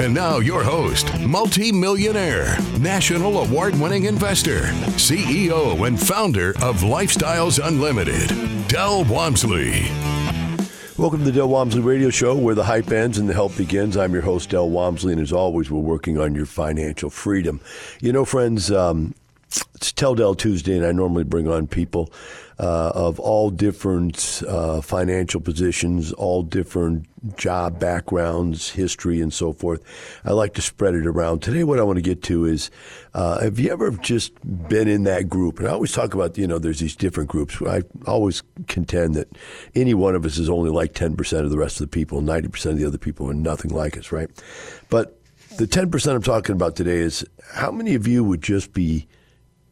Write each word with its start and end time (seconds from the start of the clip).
And 0.00 0.14
now, 0.14 0.38
your 0.38 0.62
host, 0.62 1.18
multi-millionaire, 1.18 2.56
national 2.78 3.40
award 3.40 3.74
winning 3.80 4.04
investor, 4.04 4.60
CEO, 4.94 5.84
and 5.88 5.98
founder 6.00 6.50
of 6.62 6.82
Lifestyles 6.82 7.58
Unlimited, 7.60 8.28
Del 8.68 9.02
Walmsley. 9.06 9.90
Welcome 10.96 11.18
to 11.18 11.24
the 11.24 11.32
Del 11.32 11.48
Walmsley 11.48 11.80
Radio 11.80 12.10
Show, 12.10 12.36
where 12.36 12.54
the 12.54 12.62
hype 12.62 12.92
ends 12.92 13.18
and 13.18 13.28
the 13.28 13.34
help 13.34 13.56
begins. 13.56 13.96
I'm 13.96 14.12
your 14.12 14.22
host, 14.22 14.50
Del 14.50 14.70
Walmsley, 14.70 15.14
and 15.14 15.20
as 15.20 15.32
always, 15.32 15.68
we're 15.68 15.80
working 15.80 16.16
on 16.16 16.32
your 16.32 16.46
financial 16.46 17.10
freedom. 17.10 17.60
You 18.00 18.12
know, 18.12 18.24
friends, 18.24 18.70
um, 18.70 19.16
it's 19.74 19.90
Tell 19.90 20.14
Del 20.14 20.36
Tuesday, 20.36 20.76
and 20.76 20.86
I 20.86 20.92
normally 20.92 21.24
bring 21.24 21.48
on 21.48 21.66
people 21.66 22.12
uh, 22.58 22.90
of 22.94 23.20
all 23.20 23.50
different 23.50 24.42
uh, 24.48 24.80
financial 24.80 25.40
positions, 25.40 26.12
all 26.12 26.42
different 26.42 27.06
job 27.36 27.78
backgrounds, 27.78 28.70
history, 28.70 29.20
and 29.20 29.32
so 29.32 29.52
forth. 29.52 29.82
I 30.24 30.32
like 30.32 30.54
to 30.54 30.62
spread 30.62 30.94
it 30.94 31.06
around. 31.06 31.40
Today, 31.40 31.62
what 31.62 31.78
I 31.78 31.82
want 31.84 31.98
to 31.98 32.02
get 32.02 32.22
to 32.24 32.44
is 32.44 32.70
uh, 33.14 33.40
have 33.40 33.58
you 33.58 33.70
ever 33.70 33.90
just 33.92 34.32
been 34.68 34.88
in 34.88 35.04
that 35.04 35.28
group? 35.28 35.58
And 35.58 35.68
I 35.68 35.72
always 35.72 35.92
talk 35.92 36.14
about, 36.14 36.36
you 36.36 36.46
know, 36.46 36.58
there's 36.58 36.80
these 36.80 36.96
different 36.96 37.30
groups. 37.30 37.60
I 37.62 37.82
always 38.06 38.42
contend 38.66 39.14
that 39.14 39.28
any 39.74 39.94
one 39.94 40.14
of 40.14 40.24
us 40.24 40.38
is 40.38 40.48
only 40.48 40.70
like 40.70 40.94
10% 40.94 41.40
of 41.40 41.50
the 41.50 41.58
rest 41.58 41.80
of 41.80 41.88
the 41.88 41.94
people, 41.94 42.20
90% 42.22 42.72
of 42.72 42.78
the 42.78 42.84
other 42.86 42.98
people 42.98 43.30
are 43.30 43.34
nothing 43.34 43.70
like 43.70 43.96
us, 43.96 44.10
right? 44.10 44.30
But 44.88 45.20
the 45.58 45.66
10% 45.66 46.14
I'm 46.14 46.22
talking 46.22 46.54
about 46.54 46.74
today 46.76 46.98
is 46.98 47.24
how 47.52 47.70
many 47.70 47.94
of 47.94 48.06
you 48.06 48.24
would 48.24 48.42
just 48.42 48.72
be 48.72 49.06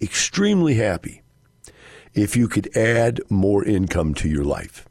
extremely 0.01 0.75
happy 0.75 1.23
if 2.17 2.35
you 2.35 2.49
could 2.49 2.75
add 2.77 3.21
more 3.31 3.65
income 3.65 4.15
to 4.15 4.29
your 4.29 4.43
life. 4.43 4.89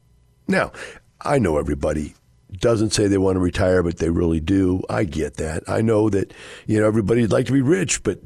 Now, 0.48 0.72
I 1.20 1.40
know 1.40 1.58
everybody 1.58 2.14
doesn't 2.54 2.92
say 2.92 3.08
they 3.08 3.18
want 3.18 3.36
to 3.36 3.40
retire, 3.42 3.84
but 3.84 3.98
they 3.98 4.10
really 4.10 4.40
do. 4.40 4.84
I 4.90 5.04
get 5.04 5.36
that. 5.38 5.64
I 5.68 5.82
know 5.82 6.10
that, 6.12 6.34
you 6.68 6.80
know, 6.80 6.88
everybody'd 6.88 7.32
like 7.32 7.48
to 7.48 7.52
be 7.52 7.62
rich, 7.62 8.04
but 8.04 8.20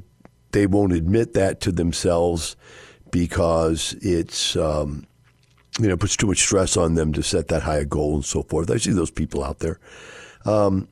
they 0.51 0.67
won't 0.67 0.93
admit 0.93 1.33
that 1.33 1.61
to 1.61 1.71
themselves 1.71 2.55
because 3.09 3.95
it's, 4.01 4.55
um, 4.57 5.07
you 5.79 5.87
know, 5.87 5.97
puts 5.97 6.17
too 6.17 6.27
much 6.27 6.39
stress 6.39 6.75
on 6.75 6.95
them 6.95 7.13
to 7.13 7.23
set 7.23 7.47
that 7.47 7.63
high 7.63 7.77
a 7.77 7.85
goal 7.85 8.15
and 8.15 8.25
so 8.25 8.43
forth. 8.43 8.69
I 8.69 8.77
see 8.77 8.91
those 8.91 9.11
people 9.11 9.43
out 9.43 9.59
there. 9.59 9.79
Um, 10.45 10.89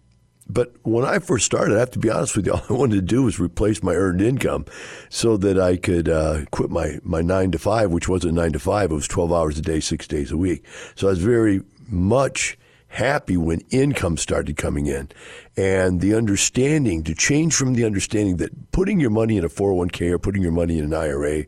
but 0.50 0.74
when 0.84 1.06
I 1.06 1.20
first 1.20 1.46
started, 1.46 1.76
I 1.76 1.80
have 1.80 1.92
to 1.92 2.00
be 2.00 2.10
honest 2.10 2.36
with 2.36 2.46
you, 2.46 2.54
all 2.54 2.64
I 2.70 2.74
wanted 2.74 2.96
to 2.96 3.02
do 3.02 3.24
was 3.24 3.40
replace 3.40 3.84
my 3.84 3.94
earned 3.94 4.22
income 4.22 4.66
so 5.10 5.38
that 5.38 5.60
I 5.60 5.78
could 5.78 6.10
uh, 6.10 6.46
quit 6.52 6.70
my, 6.70 7.00
my 7.04 7.22
nine 7.22 7.52
to 7.52 7.60
five, 7.60 7.92
which 7.92 8.08
wasn't 8.08 8.34
nine 8.34 8.54
to 8.54 8.60
five. 8.60 8.92
It 8.92 8.96
was 8.96 9.08
12 9.08 9.34
hours 9.34 9.58
a 9.58 9.62
day, 9.62 9.80
six 9.80 10.08
days 10.08 10.32
a 10.32 10.38
week. 10.38 10.66
So 10.96 11.08
I 11.08 11.12
was 11.12 11.20
very 11.20 11.62
much 11.90 12.58
happy 12.90 13.36
when 13.36 13.60
income 13.70 14.16
started 14.16 14.56
coming 14.56 14.88
in 14.88 15.10
and 15.58 16.00
the 16.00 16.16
understanding 16.16 17.04
to 17.04 17.14
change 17.14 17.54
from 17.54 17.74
the 17.74 17.84
understanding 17.84 18.38
that 18.38 18.72
putting 18.72 19.00
your 19.00 19.10
money 19.10 19.38
in 19.38 19.44
a 19.44 19.50
401k 19.50 20.12
or 20.12 20.18
putting 20.18 20.42
your 20.42 20.54
money 20.54 20.80
in 20.80 20.86
an 20.86 20.94
IRA 20.94 21.46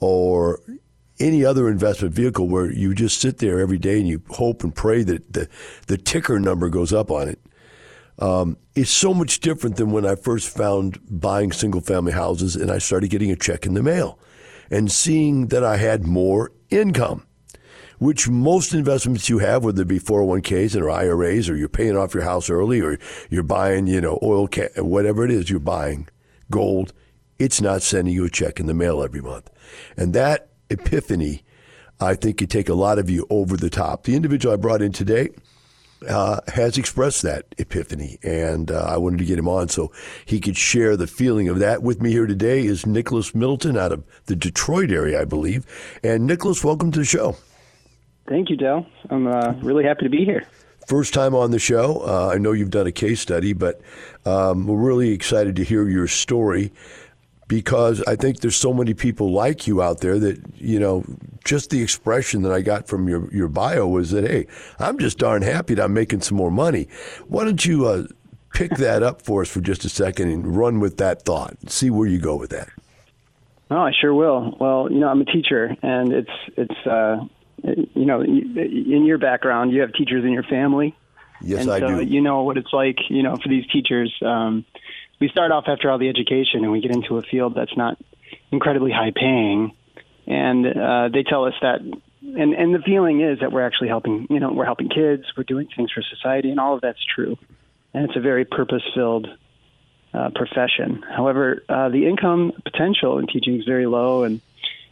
or 0.00 0.60
any 1.20 1.44
other 1.44 1.68
investment 1.68 2.14
vehicle 2.14 2.48
where 2.48 2.72
you 2.72 2.94
just 2.94 3.20
sit 3.20 3.38
there 3.38 3.60
every 3.60 3.78
day 3.78 3.98
and 3.98 4.08
you 4.08 4.22
hope 4.30 4.64
and 4.64 4.74
pray 4.74 5.02
that 5.02 5.32
the, 5.32 5.48
the 5.88 5.98
ticker 5.98 6.40
number 6.40 6.70
goes 6.70 6.92
up 6.92 7.10
on 7.10 7.28
it 7.28 7.38
um, 8.18 8.56
it's 8.74 8.90
so 8.90 9.14
much 9.14 9.40
different 9.40 9.76
than 9.76 9.90
when 9.90 10.04
I 10.04 10.14
first 10.14 10.48
found 10.48 10.98
buying 11.08 11.52
single 11.52 11.80
family 11.80 12.12
houses 12.12 12.56
and 12.56 12.70
I 12.70 12.78
started 12.78 13.10
getting 13.10 13.30
a 13.30 13.36
check 13.36 13.66
in 13.66 13.74
the 13.74 13.82
mail 13.82 14.18
and 14.70 14.90
seeing 14.90 15.48
that 15.48 15.64
I 15.64 15.76
had 15.76 16.04
more 16.04 16.52
income, 16.70 17.26
which 17.98 18.28
most 18.28 18.74
investments 18.74 19.28
you 19.28 19.38
have, 19.38 19.64
whether 19.64 19.82
it 19.82 19.88
be 19.88 20.00
401ks 20.00 20.80
or 20.80 20.90
IRAs 20.90 21.48
or 21.48 21.56
you're 21.56 21.68
paying 21.68 21.96
off 21.96 22.14
your 22.14 22.24
house 22.24 22.50
early 22.50 22.80
or 22.80 22.98
you're 23.30 23.42
buying, 23.42 23.86
you 23.86 24.00
know, 24.00 24.18
oil, 24.22 24.48
ca- 24.48 24.82
whatever 24.82 25.24
it 25.24 25.30
is 25.30 25.48
you're 25.48 25.60
buying, 25.60 26.08
gold, 26.50 26.92
it's 27.38 27.60
not 27.60 27.82
sending 27.82 28.12
you 28.12 28.24
a 28.24 28.30
check 28.30 28.58
in 28.58 28.66
the 28.66 28.74
mail 28.74 29.02
every 29.02 29.20
month. 29.20 29.48
And 29.96 30.12
that 30.14 30.48
epiphany, 30.70 31.44
I 32.00 32.14
think, 32.14 32.38
could 32.38 32.50
take 32.50 32.68
a 32.68 32.74
lot 32.74 32.98
of 32.98 33.08
you 33.08 33.26
over 33.30 33.56
the 33.56 33.70
top. 33.70 34.04
The 34.04 34.16
individual 34.16 34.52
I 34.52 34.56
brought 34.56 34.82
in 34.82 34.92
today, 34.92 35.30
uh, 36.06 36.40
has 36.48 36.78
expressed 36.78 37.22
that 37.22 37.46
epiphany, 37.58 38.18
and 38.22 38.70
uh, 38.70 38.80
I 38.80 38.96
wanted 38.96 39.18
to 39.18 39.24
get 39.24 39.38
him 39.38 39.48
on 39.48 39.68
so 39.68 39.90
he 40.24 40.40
could 40.40 40.56
share 40.56 40.96
the 40.96 41.06
feeling 41.06 41.48
of 41.48 41.58
that 41.58 41.82
with 41.82 42.00
me 42.00 42.10
here 42.10 42.26
today. 42.26 42.64
Is 42.64 42.86
Nicholas 42.86 43.34
Middleton 43.34 43.76
out 43.76 43.92
of 43.92 44.04
the 44.26 44.36
Detroit 44.36 44.90
area, 44.90 45.20
I 45.20 45.24
believe? 45.24 45.66
And 46.02 46.26
Nicholas, 46.26 46.62
welcome 46.62 46.92
to 46.92 46.98
the 47.00 47.04
show. 47.04 47.36
Thank 48.28 48.50
you, 48.50 48.56
Del. 48.56 48.86
I'm 49.10 49.26
uh, 49.26 49.54
really 49.62 49.84
happy 49.84 50.04
to 50.04 50.10
be 50.10 50.24
here. 50.24 50.44
First 50.86 51.12
time 51.12 51.34
on 51.34 51.50
the 51.50 51.58
show. 51.58 52.00
Uh, 52.00 52.30
I 52.32 52.38
know 52.38 52.52
you've 52.52 52.70
done 52.70 52.86
a 52.86 52.92
case 52.92 53.20
study, 53.20 53.52
but 53.52 53.80
um, 54.24 54.66
we're 54.66 54.76
really 54.76 55.10
excited 55.10 55.56
to 55.56 55.64
hear 55.64 55.88
your 55.88 56.06
story 56.06 56.72
because 57.48 58.02
I 58.06 58.14
think 58.14 58.40
there's 58.40 58.56
so 58.56 58.72
many 58.74 58.94
people 58.94 59.32
like 59.32 59.66
you 59.66 59.82
out 59.82 60.00
there 60.00 60.18
that, 60.18 60.40
you 60.56 60.78
know, 60.78 61.04
just 61.44 61.70
the 61.70 61.82
expression 61.82 62.42
that 62.42 62.52
I 62.52 62.60
got 62.60 62.86
from 62.86 63.08
your, 63.08 63.32
your 63.34 63.48
bio 63.48 63.88
was 63.88 64.10
that, 64.10 64.30
hey, 64.30 64.46
I'm 64.78 64.98
just 64.98 65.18
darn 65.18 65.40
happy 65.40 65.74
that 65.74 65.84
I'm 65.84 65.94
making 65.94 66.20
some 66.20 66.36
more 66.36 66.50
money. 66.50 66.88
Why 67.26 67.44
don't 67.44 67.64
you 67.64 67.86
uh, 67.86 68.04
pick 68.54 68.72
that 68.72 69.02
up 69.02 69.22
for 69.22 69.42
us 69.42 69.48
for 69.48 69.62
just 69.62 69.84
a 69.86 69.88
second 69.88 70.30
and 70.30 70.56
run 70.56 70.78
with 70.78 70.98
that 70.98 71.22
thought? 71.22 71.56
See 71.70 71.88
where 71.88 72.06
you 72.06 72.18
go 72.18 72.36
with 72.36 72.50
that. 72.50 72.68
Oh, 73.70 73.80
I 73.80 73.92
sure 73.98 74.14
will. 74.14 74.56
Well, 74.60 74.92
you 74.92 74.98
know, 74.98 75.08
I'm 75.08 75.20
a 75.20 75.26
teacher, 75.26 75.76
and 75.82 76.12
it's 76.12 76.30
it's 76.56 76.86
uh, 76.86 77.18
you 77.62 78.06
know, 78.06 78.22
in 78.22 79.04
your 79.04 79.18
background, 79.18 79.72
you 79.72 79.82
have 79.82 79.92
teachers 79.92 80.24
in 80.24 80.32
your 80.32 80.42
family. 80.44 80.96
Yes, 81.42 81.62
and 81.62 81.70
I 81.70 81.78
so 81.78 81.98
do. 81.98 82.04
You 82.04 82.22
know 82.22 82.42
what 82.42 82.56
it's 82.56 82.72
like, 82.72 82.96
you 83.10 83.22
know, 83.22 83.36
for 83.36 83.48
these 83.48 83.66
teachers. 83.66 84.14
Um, 84.22 84.64
we 85.20 85.28
start 85.28 85.50
off 85.50 85.64
after 85.66 85.90
all 85.90 85.98
the 85.98 86.08
education 86.08 86.62
and 86.64 86.72
we 86.72 86.80
get 86.80 86.90
into 86.90 87.18
a 87.18 87.22
field 87.22 87.54
that's 87.54 87.76
not 87.76 87.98
incredibly 88.50 88.92
high 88.92 89.12
paying. 89.14 89.72
And 90.26 90.66
uh, 90.66 91.08
they 91.12 91.22
tell 91.22 91.44
us 91.44 91.54
that 91.62 91.80
and 91.80 92.52
and 92.54 92.74
the 92.74 92.80
feeling 92.84 93.20
is 93.20 93.40
that 93.40 93.52
we're 93.52 93.64
actually 93.64 93.88
helping 93.88 94.26
you 94.28 94.40
know 94.40 94.52
we're 94.52 94.64
helping 94.64 94.88
kids 94.88 95.24
we're 95.36 95.44
doing 95.44 95.68
things 95.74 95.90
for 95.92 96.02
society 96.02 96.50
and 96.50 96.60
all 96.60 96.74
of 96.74 96.80
that's 96.80 97.02
true. 97.14 97.36
And 97.94 98.04
it's 98.04 98.16
a 98.16 98.20
very 98.20 98.44
purpose 98.44 98.82
filled 98.94 99.28
uh, 100.12 100.30
profession. 100.34 101.02
However 101.02 101.62
uh, 101.68 101.88
the 101.88 102.06
income 102.06 102.52
potential 102.64 103.18
in 103.18 103.26
teaching 103.26 103.58
is 103.58 103.64
very 103.64 103.86
low. 103.86 104.24
And 104.24 104.40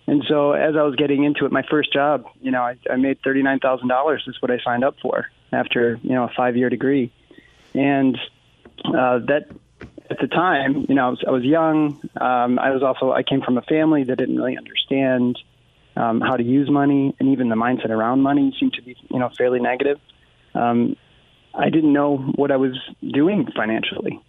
and 0.06 0.22
so 0.28 0.52
as 0.52 0.76
I 0.76 0.82
was 0.82 0.94
getting 0.94 1.24
into 1.24 1.46
it, 1.46 1.52
my 1.52 1.64
first 1.68 1.92
job, 1.92 2.26
you 2.40 2.52
know, 2.52 2.62
I, 2.62 2.78
I 2.90 2.96
made 2.96 3.20
thirty 3.22 3.42
nine 3.42 3.58
thousand 3.58 3.88
dollars. 3.88 4.24
Is 4.26 4.40
what 4.40 4.50
I 4.50 4.58
signed 4.64 4.84
up 4.84 4.96
for 5.02 5.26
after 5.52 5.98
you 6.02 6.14
know 6.14 6.24
a 6.24 6.32
five 6.36 6.56
year 6.56 6.70
degree, 6.70 7.12
and 7.74 8.16
uh, 8.84 9.18
that 9.26 9.48
at 10.10 10.18
the 10.20 10.26
time, 10.26 10.86
you 10.88 10.94
know, 10.94 11.06
I 11.06 11.10
was, 11.10 11.24
I 11.26 11.30
was 11.30 11.44
young. 11.44 12.00
Um, 12.20 12.58
I 12.58 12.70
was 12.70 12.82
also 12.82 13.12
I 13.12 13.22
came 13.22 13.42
from 13.42 13.58
a 13.58 13.62
family 13.62 14.04
that 14.04 14.16
didn't 14.16 14.36
really 14.36 14.56
understand 14.56 15.38
um, 15.96 16.20
how 16.20 16.36
to 16.36 16.42
use 16.42 16.70
money, 16.70 17.14
and 17.18 17.30
even 17.30 17.48
the 17.48 17.56
mindset 17.56 17.90
around 17.90 18.20
money 18.20 18.54
seemed 18.58 18.74
to 18.74 18.82
be, 18.82 18.96
you 19.10 19.18
know, 19.18 19.30
fairly 19.36 19.60
negative. 19.60 19.98
Um, 20.54 20.96
I 21.54 21.70
didn't 21.70 21.92
know 21.92 22.18
what 22.18 22.50
I 22.50 22.56
was 22.56 22.78
doing 23.02 23.48
financially, 23.56 24.20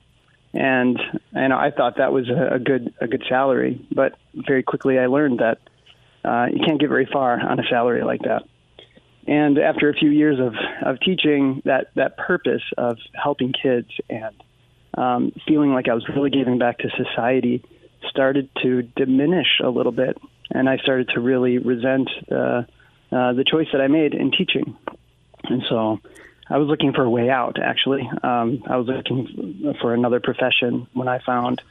and 0.53 0.99
and 1.33 1.53
I 1.53 1.71
thought 1.71 1.97
that 1.97 2.13
was 2.13 2.29
a, 2.29 2.55
a 2.55 2.59
good 2.59 2.93
a 3.01 3.07
good 3.07 3.23
salary. 3.27 3.85
But 3.93 4.13
very 4.33 4.63
quickly, 4.63 4.97
I 4.97 5.07
learned 5.07 5.39
that 5.39 5.59
uh, 6.23 6.47
you 6.51 6.59
can't 6.65 6.79
get 6.79 6.89
very 6.89 7.05
far 7.11 7.39
on 7.39 7.59
a 7.59 7.63
salary 7.69 8.03
like 8.03 8.21
that. 8.21 8.43
And 9.27 9.57
after 9.59 9.89
a 9.89 9.93
few 9.93 10.09
years 10.09 10.39
of, 10.39 10.55
of 10.81 11.01
teaching, 11.01 11.61
that, 11.65 11.87
that 11.95 12.17
purpose 12.17 12.61
of 12.77 12.97
helping 13.13 13.51
kids 13.51 13.89
and 14.09 14.33
um, 14.97 15.31
feeling 15.47 15.73
like 15.73 15.87
I 15.87 15.93
was 15.93 16.07
really 16.09 16.31
giving 16.31 16.57
back 16.57 16.79
to 16.79 16.89
society 16.89 17.63
started 18.09 18.49
to 18.63 18.81
diminish 18.81 19.59
a 19.63 19.69
little 19.69 19.91
bit, 19.91 20.17
and 20.51 20.67
I 20.67 20.77
started 20.77 21.09
to 21.09 21.19
really 21.19 21.59
resent 21.59 22.09
the 22.27 22.67
uh, 23.11 23.33
the 23.33 23.45
choice 23.45 23.67
that 23.71 23.79
I 23.79 23.87
made 23.87 24.13
in 24.13 24.31
teaching. 24.31 24.75
And 25.45 25.63
so, 25.69 25.99
I 26.49 26.57
was 26.57 26.67
looking 26.67 26.93
for 26.93 27.03
a 27.03 27.09
way 27.09 27.29
out. 27.29 27.57
Actually, 27.61 28.09
um, 28.23 28.63
I 28.67 28.77
was 28.77 28.87
looking 28.87 29.75
for 29.81 29.93
another 29.93 30.19
profession 30.19 30.87
when 30.93 31.07
I 31.07 31.19
found 31.19 31.61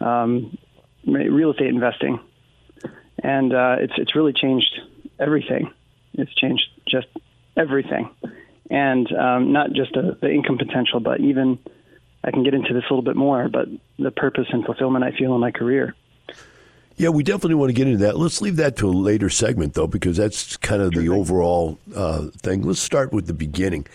um, 0.00 0.58
real 1.06 1.52
estate 1.52 1.68
investing, 1.68 2.20
and 3.22 3.54
uh, 3.54 3.76
it's 3.80 3.94
it's 3.96 4.16
really 4.16 4.32
changed 4.32 4.80
everything. 5.18 5.72
It's 6.14 6.34
changed 6.34 6.64
just 6.88 7.06
everything, 7.56 8.10
and 8.70 9.10
um, 9.12 9.52
not 9.52 9.72
just 9.72 9.92
the, 9.92 10.18
the 10.20 10.30
income 10.30 10.58
potential, 10.58 11.00
but 11.00 11.20
even 11.20 11.58
I 12.24 12.30
can 12.30 12.42
get 12.42 12.54
into 12.54 12.72
this 12.72 12.84
a 12.88 12.92
little 12.92 13.02
bit 13.02 13.16
more, 13.16 13.48
but 13.48 13.68
the 13.98 14.10
purpose 14.10 14.46
and 14.50 14.64
fulfillment 14.64 15.04
I 15.04 15.12
feel 15.12 15.34
in 15.34 15.40
my 15.40 15.50
career. 15.50 15.94
Yeah, 16.96 17.08
we 17.08 17.24
definitely 17.24 17.56
want 17.56 17.70
to 17.70 17.74
get 17.74 17.88
into 17.88 18.04
that. 18.04 18.16
Let's 18.16 18.40
leave 18.40 18.56
that 18.56 18.76
to 18.76 18.88
a 18.88 18.92
later 18.92 19.28
segment, 19.28 19.74
though, 19.74 19.88
because 19.88 20.16
that's 20.16 20.56
kind 20.56 20.80
of 20.80 20.92
the 20.92 21.08
overall 21.08 21.78
uh, 21.94 22.28
thing. 22.38 22.62
Let's 22.62 22.80
start 22.80 23.12
with 23.12 23.26
the 23.26 23.34
beginning. 23.34 23.86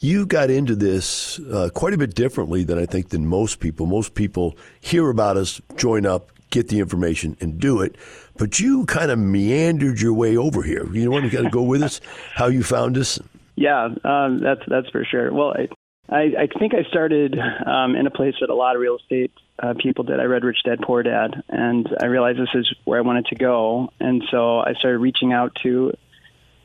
You 0.00 0.24
got 0.24 0.48
into 0.48 0.74
this 0.74 1.38
uh, 1.38 1.68
quite 1.74 1.92
a 1.92 1.98
bit 1.98 2.14
differently 2.14 2.64
than 2.64 2.78
I 2.78 2.86
think 2.86 3.10
than 3.10 3.26
most 3.26 3.60
people. 3.60 3.84
Most 3.84 4.14
people 4.14 4.56
hear 4.80 5.10
about 5.10 5.36
us, 5.36 5.60
join 5.76 6.06
up, 6.06 6.32
get 6.50 6.68
the 6.68 6.80
information, 6.80 7.36
and 7.40 7.58
do 7.60 7.82
it. 7.82 7.96
But 8.38 8.58
you 8.58 8.86
kind 8.86 9.10
of 9.10 9.18
meandered 9.18 10.00
your 10.00 10.14
way 10.14 10.36
over 10.36 10.62
here. 10.62 10.90
You 10.92 11.10
want 11.10 11.26
to 11.26 11.30
kind 11.30 11.46
of 11.46 11.52
go 11.52 11.62
with 11.62 11.82
us? 11.82 12.00
How 12.34 12.46
you 12.46 12.62
found 12.62 12.96
us? 12.96 13.18
Yeah, 13.56 13.88
um, 14.04 14.38
that's 14.38 14.62
that's 14.66 14.88
for 14.90 15.04
sure. 15.04 15.32
Well, 15.32 15.52
I, 15.52 15.68
I, 16.08 16.22
I 16.38 16.58
think 16.58 16.74
I 16.74 16.84
started 16.88 17.38
um, 17.38 17.96
in 17.96 18.06
a 18.06 18.10
place 18.10 18.34
that 18.40 18.50
a 18.50 18.54
lot 18.54 18.76
of 18.76 18.80
real 18.80 18.96
estate 18.96 19.32
uh, 19.58 19.74
people 19.74 20.04
did. 20.04 20.20
I 20.20 20.24
read 20.24 20.44
Rich 20.44 20.62
Dad 20.64 20.80
Poor 20.82 21.02
Dad, 21.02 21.42
and 21.48 21.88
I 22.00 22.06
realized 22.06 22.38
this 22.38 22.54
is 22.54 22.72
where 22.84 22.98
I 22.98 23.02
wanted 23.02 23.26
to 23.26 23.34
go. 23.34 23.90
And 23.98 24.22
so 24.30 24.58
I 24.60 24.74
started 24.74 24.98
reaching 24.98 25.32
out 25.32 25.56
to 25.62 25.92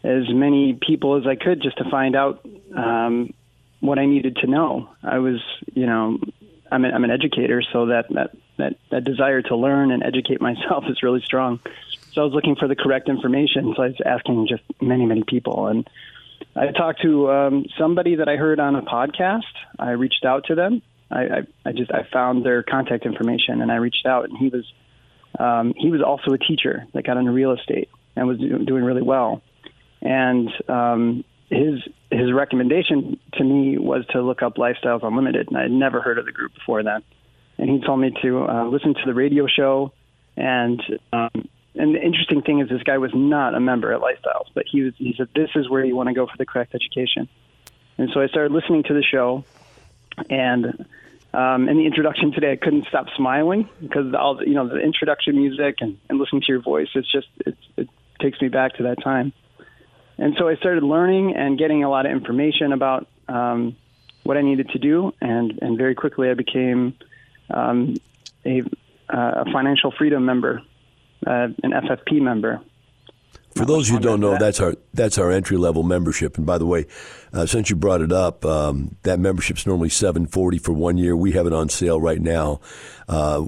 as 0.03 0.23
many 0.29 0.77
people 0.79 1.17
as 1.17 1.25
I 1.25 1.35
could 1.35 1.61
just 1.61 1.77
to 1.77 1.89
find 1.89 2.15
out 2.15 2.45
um, 2.75 3.33
what 3.79 3.97
I 3.97 4.05
needed 4.05 4.37
to 4.37 4.47
know. 4.47 4.89
I 5.03 5.19
was, 5.19 5.39
you 5.73 5.85
know, 5.85 6.19
I'm, 6.71 6.85
a, 6.85 6.89
I'm 6.89 7.03
an 7.03 7.11
educator, 7.11 7.63
so 7.73 7.87
that, 7.87 8.09
that 8.09 8.31
that 8.57 8.75
that 8.91 9.03
desire 9.03 9.41
to 9.41 9.55
learn 9.55 9.91
and 9.91 10.03
educate 10.03 10.39
myself 10.49 10.85
is 10.87 11.03
really 11.03 11.21
strong. 11.21 11.59
So 12.13 12.21
I 12.21 12.25
was 12.25 12.33
looking 12.33 12.55
for 12.55 12.67
the 12.67 12.75
correct 12.75 13.09
information. 13.09 13.73
So 13.75 13.83
I 13.83 13.87
was 13.87 14.01
asking 14.05 14.47
just 14.47 14.63
many 14.81 15.05
many 15.05 15.23
people, 15.23 15.67
and 15.67 15.89
I 16.55 16.71
talked 16.71 17.01
to 17.01 17.31
um, 17.31 17.65
somebody 17.77 18.15
that 18.15 18.27
I 18.27 18.35
heard 18.35 18.59
on 18.59 18.75
a 18.75 18.81
podcast. 18.81 19.41
I 19.79 19.91
reached 19.91 20.25
out 20.25 20.45
to 20.47 20.55
them 20.55 20.81
I, 21.11 21.19
I, 21.19 21.39
I 21.65 21.71
just 21.73 21.91
I 21.91 22.07
found 22.11 22.45
their 22.45 22.63
contact 22.63 23.05
information 23.05 23.61
and 23.61 23.71
I 23.71 23.75
reached 23.75 24.05
out 24.05 24.29
and 24.29 24.37
he 24.37 24.49
was 24.49 24.65
um, 25.37 25.73
he 25.77 25.89
was 25.89 26.01
also 26.01 26.33
a 26.33 26.37
teacher 26.37 26.85
that 26.93 27.05
got 27.05 27.17
into 27.17 27.31
real 27.31 27.51
estate 27.51 27.89
and 28.15 28.27
was 28.27 28.37
do, 28.37 28.59
doing 28.59 28.83
really 28.83 29.01
well. 29.01 29.41
And 30.01 30.49
um, 30.67 31.23
his 31.49 31.79
his 32.09 32.31
recommendation 32.33 33.19
to 33.33 33.43
me 33.43 33.77
was 33.77 34.05
to 34.11 34.21
look 34.21 34.41
up 34.41 34.55
Lifestyles 34.55 35.03
Unlimited, 35.03 35.47
and 35.49 35.57
I 35.57 35.63
had 35.63 35.71
never 35.71 36.01
heard 36.01 36.17
of 36.17 36.25
the 36.25 36.31
group 36.31 36.53
before 36.53 36.83
then. 36.83 37.01
And 37.57 37.69
he 37.69 37.81
told 37.85 37.99
me 37.99 38.13
to 38.21 38.45
uh, 38.45 38.65
listen 38.65 38.93
to 38.93 39.01
the 39.05 39.13
radio 39.13 39.47
show. 39.47 39.93
And 40.35 40.81
um, 41.13 41.49
and 41.75 41.95
the 41.95 42.01
interesting 42.01 42.41
thing 42.41 42.59
is, 42.59 42.69
this 42.69 42.83
guy 42.83 42.97
was 42.97 43.11
not 43.13 43.55
a 43.55 43.59
member 43.59 43.93
at 43.93 44.01
Lifestyles, 44.01 44.47
but 44.53 44.65
he 44.69 44.81
was. 44.81 44.93
He 44.97 45.13
said, 45.17 45.29
"This 45.33 45.49
is 45.55 45.69
where 45.69 45.85
you 45.85 45.95
want 45.95 46.09
to 46.09 46.13
go 46.13 46.25
for 46.27 46.37
the 46.37 46.45
correct 46.45 46.75
education." 46.75 47.29
And 47.97 48.09
so 48.13 48.21
I 48.21 48.27
started 48.27 48.51
listening 48.51 48.83
to 48.83 48.93
the 48.93 49.03
show, 49.03 49.45
and 50.29 50.85
um, 51.33 51.69
in 51.69 51.77
the 51.77 51.85
introduction 51.85 52.33
today, 52.33 52.51
I 52.51 52.55
couldn't 52.57 52.87
stop 52.87 53.07
smiling 53.15 53.69
because 53.81 54.13
all 54.13 54.35
the, 54.35 54.47
you 54.47 54.53
know 54.53 54.67
the 54.67 54.79
introduction 54.79 55.35
music 55.37 55.77
and, 55.79 55.97
and 56.09 56.19
listening 56.19 56.41
to 56.41 56.47
your 56.49 56.61
voice. 56.61 56.89
It's 56.93 57.09
just 57.09 57.27
it's, 57.45 57.61
it 57.77 57.89
takes 58.19 58.41
me 58.41 58.49
back 58.49 58.75
to 58.75 58.83
that 58.83 59.01
time. 59.01 59.31
And 60.17 60.35
so 60.37 60.49
I 60.49 60.55
started 60.55 60.83
learning 60.83 61.35
and 61.35 61.57
getting 61.57 61.83
a 61.83 61.89
lot 61.89 62.05
of 62.05 62.11
information 62.11 62.73
about 62.73 63.07
um, 63.27 63.75
what 64.23 64.37
I 64.37 64.41
needed 64.41 64.69
to 64.69 64.79
do, 64.79 65.13
and 65.21 65.57
and 65.61 65.77
very 65.77 65.95
quickly 65.95 66.29
I 66.29 66.33
became 66.33 66.95
um, 67.49 67.95
a, 68.45 68.61
uh, 69.09 69.43
a 69.45 69.51
financial 69.51 69.91
freedom 69.97 70.25
member, 70.25 70.61
uh, 71.27 71.47
an 71.63 71.71
FFP 71.71 72.21
member, 72.21 72.61
for 73.55 73.65
those 73.65 73.89
who 73.89 73.99
don't 73.99 74.21
know, 74.21 74.31
that. 74.31 74.39
that's 74.39 74.59
our 74.59 74.75
that's 74.93 75.17
our 75.17 75.29
entry 75.31 75.57
level 75.57 75.83
membership. 75.83 76.37
And 76.37 76.45
by 76.45 76.57
the 76.57 76.65
way, 76.65 76.85
uh, 77.33 77.45
since 77.45 77.69
you 77.69 77.75
brought 77.75 78.01
it 78.01 78.11
up, 78.11 78.45
um, 78.45 78.95
that 79.03 79.19
membership's 79.19 79.67
normally 79.67 79.89
seven 79.89 80.25
forty 80.25 80.57
for 80.57 80.71
one 80.71 80.97
year. 80.97 81.15
We 81.15 81.33
have 81.33 81.47
it 81.47 81.53
on 81.53 81.69
sale 81.69 81.99
right 81.99 82.21
now. 82.21 82.61
Uh, 83.09 83.47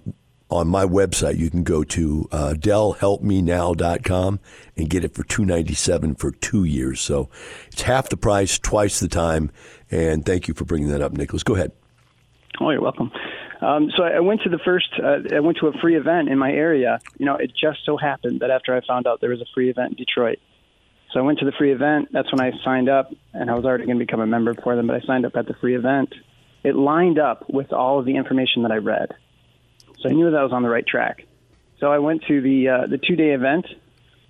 on 0.50 0.68
my 0.68 0.86
website, 0.86 1.38
you 1.38 1.50
can 1.50 1.64
go 1.64 1.84
to 1.84 2.28
uh, 2.32 2.54
DelHelpMeNow.com 2.56 4.40
and 4.78 4.90
get 4.90 5.04
it 5.04 5.16
for 5.16 5.24
two 5.24 5.46
ninety 5.46 5.74
seven 5.74 6.16
for 6.16 6.32
two 6.32 6.66
years. 6.66 7.00
So 7.00 7.30
it's 7.72 7.84
half 7.84 8.10
the 8.10 8.18
price, 8.18 8.60
twice 8.60 9.00
the 9.00 9.08
time. 9.08 9.52
And 9.90 10.26
thank 10.26 10.48
you 10.48 10.54
for 10.54 10.66
bringing 10.66 10.90
that 10.90 11.02
up, 11.02 11.14
Nicholas. 11.14 11.44
Go 11.44 11.56
ahead. 11.56 11.72
Oh, 12.60 12.70
you're 12.70 12.82
welcome. 12.82 13.10
Um, 13.64 13.92
so 13.96 14.04
I 14.04 14.20
went 14.20 14.42
to 14.42 14.50
the 14.50 14.60
first. 14.60 14.90
Uh, 15.02 15.20
I 15.34 15.40
went 15.40 15.58
to 15.60 15.68
a 15.68 15.74
free 15.80 15.96
event 15.96 16.28
in 16.28 16.38
my 16.38 16.52
area. 16.52 17.00
You 17.18 17.26
know, 17.26 17.36
it 17.36 17.52
just 17.56 17.80
so 17.86 17.96
happened 17.96 18.42
that 18.42 18.52
after 18.52 18.76
I 18.76 18.86
found 18.86 19.08
out 19.08 19.22
there 19.22 19.30
was 19.30 19.42
a 19.42 19.46
free 19.54 19.70
event 19.70 19.92
in 19.92 19.96
Detroit, 19.96 20.40
so 21.12 21.20
I 21.20 21.24
went 21.24 21.40
to 21.40 21.46
the 21.46 21.54
free 21.54 21.72
event. 21.72 22.10
That's 22.12 22.30
when 22.32 22.42
I 22.42 22.52
signed 22.64 22.90
up, 22.90 23.14
and 23.34 23.50
I 23.50 23.54
was 23.54 23.64
already 23.64 23.86
going 23.86 23.98
to 23.98 24.06
become 24.06 24.20
a 24.20 24.28
member 24.28 24.54
for 24.54 24.76
them. 24.76 24.88
But 24.88 24.98
I 24.98 25.06
signed 25.06 25.26
up 25.26 25.38
at 25.38 25.48
the 25.48 25.54
free 25.54 25.78
event. 25.78 26.14
It 26.64 26.76
lined 26.76 27.20
up 27.20 27.50
with 27.50 27.72
all 27.72 28.00
of 28.00 28.06
the 28.06 28.18
information 28.18 28.64
that 28.64 28.72
I 28.72 28.78
read, 28.78 29.14
so 30.02 30.10
I 30.10 30.12
knew 30.12 30.30
that 30.30 30.38
I 30.38 30.44
was 30.44 30.52
on 30.52 30.64
the 30.64 30.70
right 30.70 30.86
track. 30.86 31.26
So 31.80 31.90
I 31.90 32.00
went 32.00 32.24
to 32.28 32.42
the 32.42 32.68
uh, 32.68 32.88
the 32.88 32.98
two 32.98 33.16
day 33.16 33.32
event. 33.32 33.66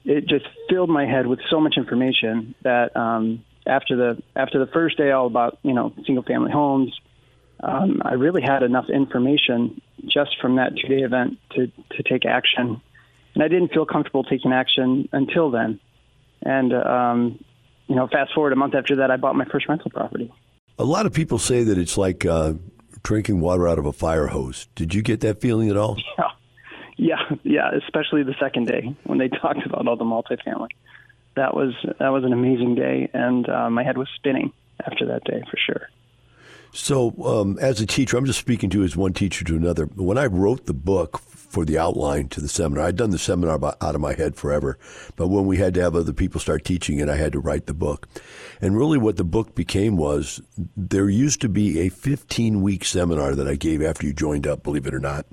It 0.06 0.28
just 0.28 0.46
filled 0.70 0.90
my 0.90 1.08
head 1.08 1.26
with 1.26 1.40
so 1.50 1.60
much 1.60 1.76
information 1.78 2.54
that 2.62 2.96
um, 2.96 3.44
after 3.66 3.96
the 3.96 4.22
after 4.36 4.64
the 4.64 4.72
first 4.72 4.98
day, 4.98 5.10
all 5.10 5.26
about 5.26 5.58
you 5.64 5.74
know 5.74 5.92
single 6.06 6.24
family 6.24 6.52
homes 6.52 6.94
um, 7.64 8.02
I 8.04 8.14
really 8.14 8.42
had 8.42 8.62
enough 8.62 8.90
information 8.90 9.82
just 10.06 10.36
from 10.42 10.58
that 10.58 10.74
two 10.76 10.88
day 10.88 11.02
event 11.04 11.38
to, 11.52 11.68
to 11.68 12.04
take 12.04 12.26
action. 12.26 12.82
And 13.34 13.44
I 13.44 13.48
didn't 13.48 13.74
feel 13.74 13.86
comfortable 13.86 14.24
taking 14.24 14.52
action 14.52 15.08
until 15.12 15.50
then. 15.50 15.80
And, 16.44 16.74
um, 16.74 17.44
you 17.88 17.96
know, 17.96 18.08
fast 18.08 18.34
forward 18.34 18.54
a 18.54 18.56
month 18.56 18.76
after 18.76 18.98
that, 18.98 19.12
I 19.12 19.18
bought 19.18 19.36
my 19.36 19.46
first 19.46 19.68
rental 19.68 19.90
property. 19.92 20.32
A 20.78 20.84
lot 20.84 21.06
of 21.06 21.14
people 21.14 21.40
say 21.40 21.64
that 21.64 21.78
it's 21.78 21.98
like 21.98 22.26
uh, 22.26 22.54
drinking 23.02 23.40
water 23.40 23.68
out 23.68 23.80
of 23.80 23.86
a 23.86 23.94
fire 23.94 24.28
hose. 24.28 24.68
Did 24.76 24.94
you 24.94 25.02
get 25.02 25.22
that 25.22 25.40
feeling 25.40 25.70
at 25.70 25.78
all? 25.78 25.98
Yeah. 26.18 26.28
Yeah, 26.96 27.18
yeah, 27.44 27.72
especially 27.76 28.22
the 28.22 28.36
second 28.40 28.68
day 28.68 28.96
when 29.04 29.18
they 29.18 29.28
talked 29.42 29.66
about 29.66 29.88
all 29.88 29.96
the 29.96 30.04
multifamily. 30.04 30.70
That 31.36 31.56
was 31.56 31.74
that 32.00 32.10
was 32.10 32.24
an 32.24 32.34
amazing 32.34 32.76
day, 32.76 33.10
and 33.12 33.50
uh, 33.50 33.68
my 33.72 33.84
head 33.84 33.98
was 33.98 34.08
spinning 34.16 34.54
after 34.86 35.08
that 35.08 35.24
day 35.24 35.42
for 35.50 35.58
sure. 35.58 35.88
So, 36.76 37.14
um, 37.24 37.60
as 37.60 37.80
a 37.82 37.86
teacher, 37.86 38.18
I'm 38.18 38.26
just 38.26 38.40
speaking 38.40 38.72
to 38.72 38.80
you 38.80 38.84
as 38.84 38.98
one 38.98 39.14
teacher 39.14 39.46
to 39.46 39.56
another. 39.56 39.86
When 39.86 40.18
I 40.18 40.26
wrote 40.26 40.66
the 40.66 40.74
book 40.74 41.20
for 41.20 41.66
the 41.66 41.78
outline 41.78 42.30
to 42.30 42.42
the 42.42 42.48
seminar, 42.48 42.86
I'd 42.86 42.96
done 42.96 43.12
the 43.12 43.20
seminar 43.20 43.64
out 43.64 43.96
of 43.96 44.02
my 44.02 44.16
head 44.16 44.36
forever. 44.36 44.80
But 45.16 45.28
when 45.28 45.46
we 45.46 45.58
had 45.58 45.76
to 45.76 45.82
have 45.82 45.96
other 45.96 46.14
people 46.14 46.42
start 46.42 46.66
teaching 46.66 46.98
it, 46.98 47.10
I 47.10 47.16
had 47.16 47.32
to 47.34 47.40
write 47.40 47.68
the 47.68 47.76
book. 47.76 48.10
And 48.60 48.76
really, 48.76 48.98
what 48.98 49.18
the 49.18 49.24
book 49.24 49.54
became 49.54 49.98
was 49.98 50.42
there 50.76 51.10
used 51.10 51.42
to 51.42 51.50
be 51.50 51.80
a 51.82 51.90
15 51.90 52.64
week 52.64 52.86
seminar 52.86 53.36
that 53.36 53.48
I 53.48 53.54
gave 53.54 53.84
after 53.84 54.08
you 54.08 54.14
joined 54.14 54.48
up, 54.48 54.64
believe 54.64 54.88
it 54.88 54.96
or 54.96 55.00
not. 55.00 55.28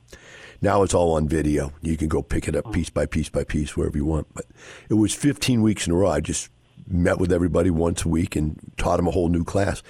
Now 0.60 0.82
it's 0.82 0.92
all 0.92 1.14
on 1.14 1.26
video. 1.26 1.72
You 1.80 1.96
can 1.96 2.08
go 2.08 2.20
pick 2.20 2.48
it 2.48 2.54
up 2.54 2.70
piece 2.70 2.90
by 2.90 3.06
piece 3.06 3.30
by 3.30 3.44
piece 3.44 3.78
wherever 3.78 3.96
you 3.96 4.04
want. 4.04 4.26
But 4.34 4.44
it 4.90 4.94
was 4.94 5.14
15 5.14 5.62
weeks 5.62 5.86
in 5.86 5.94
a 5.94 5.96
row. 5.96 6.10
I 6.10 6.20
just 6.20 6.50
met 6.90 7.18
with 7.18 7.32
everybody 7.32 7.70
once 7.70 8.04
a 8.04 8.08
week 8.08 8.36
and 8.36 8.58
taught 8.76 8.96
them 8.96 9.06
a 9.06 9.10
whole 9.10 9.28
new 9.28 9.44
class. 9.44 9.82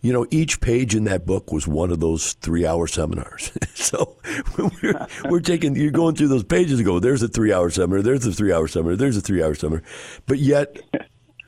You 0.00 0.12
know, 0.12 0.26
each 0.30 0.60
page 0.60 0.94
in 0.94 1.04
that 1.04 1.26
book 1.26 1.52
was 1.52 1.66
one 1.66 1.90
of 1.90 2.00
those 2.00 2.34
three 2.34 2.66
hour 2.66 2.86
seminars. 2.86 3.52
so 3.74 4.16
we're, 4.58 5.06
we're, 5.28 5.40
taking, 5.40 5.76
you're 5.76 5.90
going 5.90 6.14
through 6.14 6.28
those 6.28 6.44
pages 6.44 6.78
and 6.78 6.86
go, 6.86 6.98
there's 6.98 7.22
a 7.22 7.28
three 7.28 7.52
hour 7.52 7.70
seminar, 7.70 8.02
there's 8.02 8.26
a 8.26 8.32
three 8.32 8.52
hour 8.52 8.68
seminar, 8.68 8.96
there's 8.96 9.16
a 9.16 9.20
three 9.20 9.42
hour 9.42 9.54
seminar. 9.54 9.82
But 10.26 10.38
yet, 10.38 10.76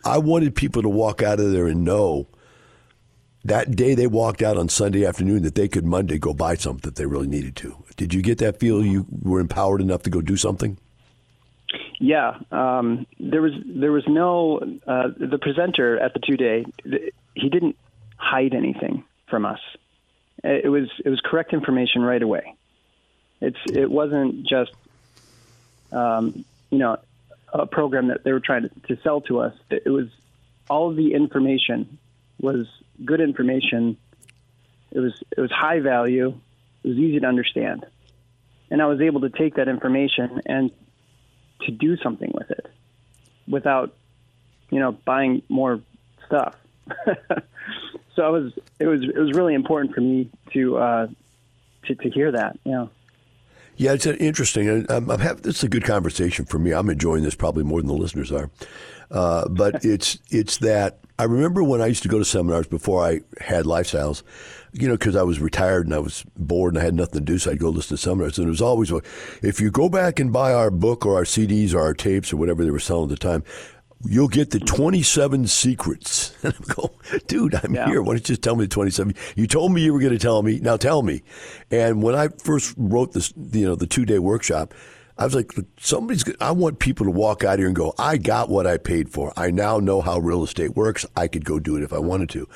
I 0.05 0.19
wanted 0.19 0.55
people 0.55 0.83
to 0.83 0.89
walk 0.89 1.23
out 1.23 1.41
of 1.41 1.53
there 1.53 1.67
and 1.67 1.85
know 1.85 2.29
that 3.45 3.75
day 3.77 3.95
they 3.95 4.07
walked 4.07 4.43
out 4.43 4.57
on 4.57 4.69
Sunday 4.69 5.05
afternoon 5.05 5.43
that 5.43 5.55
they 5.55 5.69
could 5.69 5.85
Monday 5.85 6.19
go 6.19 6.35
buy 6.35 6.55
something 6.55 6.83
that 6.83 6.97
they 6.97 7.07
really 7.07 7.27
needed 7.27 7.57
to. 7.57 7.85
Did 7.97 8.15
you 8.15 8.23
get 8.23 8.39
that 8.39 8.61
feel 8.61 8.85
you 8.85 9.07
were 9.11 9.41
empowered 9.41 9.81
enough 9.81 10.03
to 10.03 10.11
go 10.11 10.21
do 10.21 10.37
something? 10.37 10.79
Yeah, 12.01 12.39
um, 12.53 13.07
there 13.19 13.43
was 13.43 13.53
there 13.65 13.91
was 13.91 14.05
no 14.07 14.59
uh, 14.87 15.09
the 15.17 15.39
presenter 15.39 15.99
at 15.99 16.15
the 16.15 16.21
two 16.21 16.37
day. 16.37 16.65
He 17.35 17.49
didn't 17.49 17.77
hide 18.17 18.55
anything 18.55 19.05
from 19.29 19.45
us. 19.45 19.61
It 20.45 20.71
was 20.71 20.89
it 21.05 21.09
was 21.09 21.21
correct 21.25 21.53
information 21.53 22.03
right 22.03 22.23
away. 22.23 22.55
It's 23.41 23.59
it 23.73 23.91
wasn't 23.91 24.47
just 24.47 24.73
um, 25.91 26.45
you 26.71 26.79
know 26.79 26.99
a 27.53 27.67
program 27.67 28.09
that 28.09 28.23
they 28.23 28.33
were 28.33 28.41
trying 28.41 28.69
to, 28.69 28.95
to 28.95 29.03
sell 29.03 29.21
to 29.23 29.41
us. 29.41 29.55
It 29.71 29.91
was 29.91 30.09
all 30.71 30.91
of 30.91 30.97
the 30.97 31.15
information 31.15 31.99
was 32.41 32.69
good 33.05 33.21
information. 33.21 33.97
It 34.93 35.01
was 35.01 35.21
it 35.37 35.41
was 35.41 35.51
high 35.51 35.81
value. 35.81 36.39
It 36.85 36.89
was 36.89 36.99
easy 36.99 37.19
to 37.19 37.27
understand, 37.27 37.87
and 38.71 38.81
I 38.81 38.87
was 38.87 39.01
able 39.01 39.23
to 39.23 39.31
take 39.31 39.57
that 39.57 39.67
information 39.67 40.43
and 40.47 40.71
to 41.63 41.71
do 41.71 41.97
something 41.97 42.31
with 42.35 42.51
it 42.51 42.67
without, 43.49 43.95
you 44.71 44.79
know, 44.79 44.93
buying 44.93 45.43
more 45.49 45.81
stuff. 46.27 46.55
so 48.15 48.35
it 48.35 48.43
was 48.43 48.53
it 48.79 48.87
was 48.87 49.03
it 49.03 49.17
was 49.17 49.33
really 49.33 49.55
important 49.55 49.95
for 49.95 50.01
me 50.01 50.31
to 50.53 50.77
uh, 50.79 51.07
to 51.85 51.95
to 51.95 52.11
hear 52.11 52.33
that. 52.33 52.59
Yeah. 52.65 52.87
Yeah, 53.77 53.93
it's 53.93 54.07
interesting. 54.07 54.87
I'm, 54.91 55.09
I'm 55.09 55.21
having, 55.21 55.43
this 55.43 55.59
is 55.59 55.63
a 55.63 55.69
good 55.69 55.85
conversation 55.85 56.45
for 56.47 56.59
me. 56.59 56.73
I'm 56.73 56.91
enjoying 56.91 57.23
this 57.23 57.37
probably 57.37 57.63
more 57.63 57.81
than 57.81 57.87
the 57.87 57.95
listeners 57.95 58.33
are. 58.33 58.51
Uh, 59.09 59.49
but 59.49 59.85
it's 59.85 60.19
it's 60.31 60.59
that 60.59 60.99
I 61.19 61.25
remember 61.25 61.63
when 61.63 61.81
I 61.81 61.87
used 61.87 62.03
to 62.03 62.09
go 62.09 62.19
to 62.19 62.25
seminars 62.25 62.67
before 62.67 63.05
I 63.05 63.21
had 63.41 63.65
lifestyles, 63.65 64.23
you 64.73 64.89
know, 64.89 64.95
because 64.95 65.17
I 65.17 65.23
was 65.23 65.41
retired 65.41 65.87
and 65.87 65.95
I 65.95 65.99
was 65.99 66.25
bored 66.37 66.75
and 66.75 66.81
I 66.81 66.85
had 66.85 66.95
nothing 66.95 67.21
to 67.21 67.21
do, 67.21 67.39
so 67.39 67.51
I'd 67.51 67.59
go 67.59 67.71
listen 67.71 67.97
to 67.97 68.03
seminars. 68.03 68.39
And 68.39 68.47
it 68.47 68.51
was 68.51 68.63
always, 68.63 68.93
if 69.43 69.61
you 69.61 69.71
go 69.71 69.89
back 69.89 70.21
and 70.21 70.33
buy 70.33 70.53
our 70.53 70.71
book 70.71 71.07
or 71.07 71.17
our 71.17 71.25
CDs 71.25 71.75
or 71.75 71.81
our 71.81 71.95
tapes 71.95 72.33
or 72.33 72.37
whatever 72.37 72.65
they 72.65 72.71
were 72.71 72.79
selling 72.79 73.11
at 73.11 73.11
the 73.11 73.17
time, 73.17 73.45
you'll 74.05 74.29
get 74.29 74.51
the 74.51 74.61
27 74.61 75.47
secrets. 75.47 76.35
And 76.45 76.55
I 76.55 76.75
go, 76.75 76.93
dude, 77.27 77.57
I'm 77.57 77.75
yeah. 77.75 77.87
here. 77.87 78.01
Why 78.01 78.13
don't 78.13 78.19
you 78.19 78.35
just 78.35 78.43
tell 78.43 78.55
me 78.55 78.65
the 78.65 78.69
27? 78.69 79.13
You 79.35 79.49
told 79.49 79.73
me 79.73 79.83
you 79.83 79.93
were 79.93 79.99
going 79.99 80.13
to 80.13 80.21
tell 80.21 80.41
me. 80.43 80.61
Now 80.61 80.77
tell 80.77 81.03
me. 81.03 81.23
And 81.69 82.01
when 82.01 82.15
I 82.15 82.29
first 82.29 82.75
wrote 82.79 83.13
this, 83.13 83.33
you 83.37 83.67
know, 83.67 83.75
the 83.75 83.89
two 83.89 84.05
day 84.05 84.21
workshop, 84.21 84.73
I 85.19 85.25
was 85.25 85.35
like, 85.35 85.53
somebody's. 85.81 86.25
I 86.41 86.53
want 86.53 86.79
people 86.79 87.05
to 87.05 87.11
walk 87.11 87.43
out 87.43 87.59
here 87.59 87.67
and 87.67 87.75
go, 87.75 87.93
I 87.99 88.19
got 88.19 88.49
what 88.49 88.69
I 88.69 88.77
paid 88.77 89.09
for. 89.09 89.33
I 89.37 89.51
now 89.51 89.81
know 89.81 90.01
how 90.01 90.19
real 90.19 90.45
estate 90.45 90.77
works. 90.77 91.05
I 91.17 91.27
could 91.27 91.45
go 91.45 91.59
do 91.59 91.77
it 91.77 91.83
if 91.83 91.93
I 91.93 91.99
wanted 91.99 92.29
to. 92.31 92.49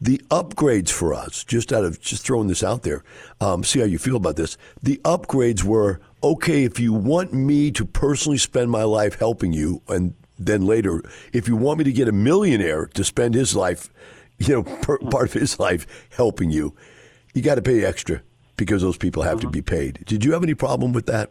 The 0.00 0.18
upgrades 0.28 0.90
for 0.90 1.14
us, 1.14 1.44
just 1.44 1.72
out 1.72 1.84
of 1.84 2.00
just 2.00 2.26
throwing 2.26 2.48
this 2.48 2.64
out 2.64 2.82
there, 2.82 3.04
um, 3.40 3.62
see 3.62 3.78
how 3.78 3.84
you 3.84 3.98
feel 3.98 4.16
about 4.16 4.34
this. 4.34 4.58
The 4.82 5.00
upgrades 5.04 5.62
were 5.62 6.00
okay 6.24 6.64
if 6.64 6.80
you 6.80 6.92
want 6.92 7.32
me 7.32 7.70
to 7.70 7.84
personally 7.84 8.38
spend 8.38 8.68
my 8.70 8.82
life 8.82 9.16
helping 9.16 9.52
you, 9.52 9.80
and 9.86 10.14
then 10.40 10.66
later, 10.66 11.02
if 11.32 11.46
you 11.46 11.54
want 11.54 11.78
me 11.78 11.84
to 11.84 11.92
get 11.92 12.08
a 12.08 12.12
millionaire 12.12 12.86
to 12.86 13.04
spend 13.04 13.34
his 13.34 13.54
life, 13.54 13.90
you 14.38 14.54
know, 14.54 14.62
part 15.10 15.28
of 15.28 15.32
his 15.32 15.60
life 15.60 15.86
helping 16.10 16.50
you, 16.50 16.74
you 17.32 17.42
got 17.42 17.54
to 17.54 17.62
pay 17.62 17.84
extra 17.84 18.22
because 18.56 18.82
those 18.82 18.96
people 18.96 19.22
have 19.22 19.40
to 19.40 19.48
be 19.48 19.62
paid. 19.62 20.04
Did 20.04 20.24
you 20.24 20.32
have 20.32 20.42
any 20.42 20.54
problem 20.54 20.92
with 20.92 21.06
that? 21.06 21.30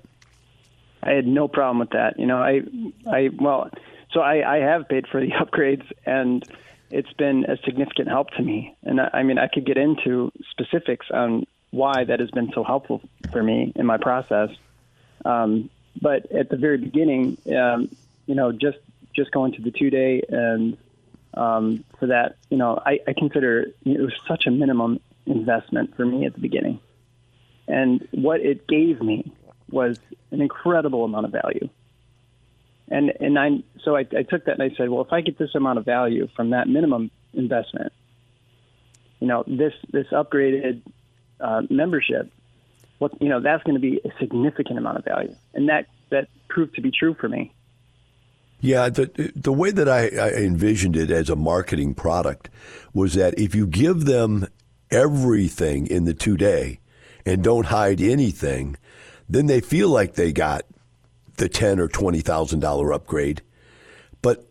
I 1.07 1.11
had 1.11 1.25
no 1.25 1.47
problem 1.47 1.79
with 1.79 1.91
that. 1.91 2.19
You 2.19 2.25
know, 2.25 2.37
I, 2.37 2.61
I 3.09 3.29
well, 3.39 3.69
so 4.11 4.19
I, 4.19 4.55
I 4.55 4.57
have 4.57 4.87
paid 4.89 5.05
for 5.11 5.21
the 5.21 5.31
upgrades, 5.41 5.85
and 6.05 6.45
it's 6.89 7.11
been 7.13 7.45
a 7.45 7.57
significant 7.65 8.09
help 8.09 8.31
to 8.31 8.43
me. 8.43 8.75
And 8.83 8.99
I, 8.99 9.09
I 9.13 9.23
mean, 9.23 9.37
I 9.37 9.47
could 9.47 9.65
get 9.65 9.77
into 9.77 10.31
specifics 10.51 11.07
on 11.13 11.45
why 11.71 12.03
that 12.03 12.19
has 12.19 12.31
been 12.31 12.51
so 12.53 12.63
helpful 12.63 13.01
for 13.31 13.43
me 13.43 13.73
in 13.75 13.85
my 13.85 13.97
process. 13.97 14.49
Um, 15.25 15.69
but 16.01 16.31
at 16.31 16.49
the 16.49 16.57
very 16.57 16.77
beginning, 16.77 17.37
um, 17.57 17.95
you 18.25 18.35
know, 18.35 18.51
just 18.51 18.77
just 19.15 19.31
going 19.31 19.53
to 19.53 19.61
the 19.61 19.71
two 19.71 19.89
day 19.89 20.21
and 20.29 20.77
um, 21.33 21.83
for 21.99 22.07
that, 22.07 22.37
you 22.49 22.57
know, 22.57 22.79
I, 22.85 22.99
I 23.07 23.13
consider 23.17 23.67
it 23.85 23.99
was 23.99 24.13
such 24.27 24.45
a 24.47 24.51
minimum 24.51 24.99
investment 25.25 25.95
for 25.95 26.05
me 26.05 26.25
at 26.25 26.33
the 26.33 26.39
beginning. 26.39 26.79
And 27.67 28.07
what 28.11 28.41
it 28.41 28.67
gave 28.67 29.01
me 29.01 29.31
was 29.69 29.99
an 30.31 30.41
incredible 30.41 31.03
amount 31.05 31.25
of 31.25 31.31
value. 31.31 31.69
And 32.89 33.11
and 33.19 33.37
I 33.37 33.63
so 33.83 33.95
I, 33.95 34.01
I 34.01 34.23
took 34.23 34.45
that 34.45 34.59
and 34.59 34.63
I 34.63 34.75
said, 34.75 34.89
well, 34.89 35.01
if 35.01 35.11
I 35.11 35.21
get 35.21 35.37
this 35.37 35.55
amount 35.55 35.77
of 35.79 35.85
value 35.85 36.27
from 36.35 36.51
that 36.51 36.67
minimum 36.67 37.11
investment, 37.33 37.91
you 39.19 39.27
know, 39.27 39.43
this 39.45 39.73
this 39.91 40.07
upgraded 40.11 40.81
uh, 41.39 41.63
membership, 41.69 42.31
what 42.99 43.21
you 43.21 43.29
know, 43.29 43.41
that's 43.41 43.63
going 43.63 43.75
to 43.75 43.81
be 43.81 43.99
a 44.05 44.11
significant 44.19 44.77
amount 44.79 44.99
of 44.99 45.05
value, 45.05 45.35
and 45.53 45.69
that 45.69 45.87
that 46.11 46.29
proved 46.47 46.75
to 46.75 46.81
be 46.81 46.91
true 46.91 47.13
for 47.13 47.27
me. 47.27 47.53
Yeah, 48.59 48.89
the 48.89 49.31
the 49.35 49.53
way 49.53 49.71
that 49.71 49.87
I, 49.89 50.07
I 50.07 50.29
envisioned 50.37 50.95
it 50.95 51.11
as 51.11 51.29
a 51.29 51.35
marketing 51.35 51.93
product 51.93 52.49
was 52.93 53.13
that 53.13 53.37
if 53.37 53.53
you 53.53 53.67
give 53.67 54.05
them 54.05 54.47
everything 54.89 55.87
in 55.87 56.05
the 56.05 56.13
two 56.13 56.37
day 56.37 56.79
and 57.25 57.43
don't 57.43 57.65
hide 57.65 58.01
anything, 58.01 58.77
then 59.29 59.45
they 59.45 59.61
feel 59.61 59.89
like 59.89 60.13
they 60.13 60.31
got 60.31 60.65
the 61.37 61.49
ten 61.49 61.79
or 61.79 61.87
twenty 61.87 62.21
thousand 62.21 62.59
dollar 62.59 62.93
upgrade, 62.93 63.41
but 64.21 64.47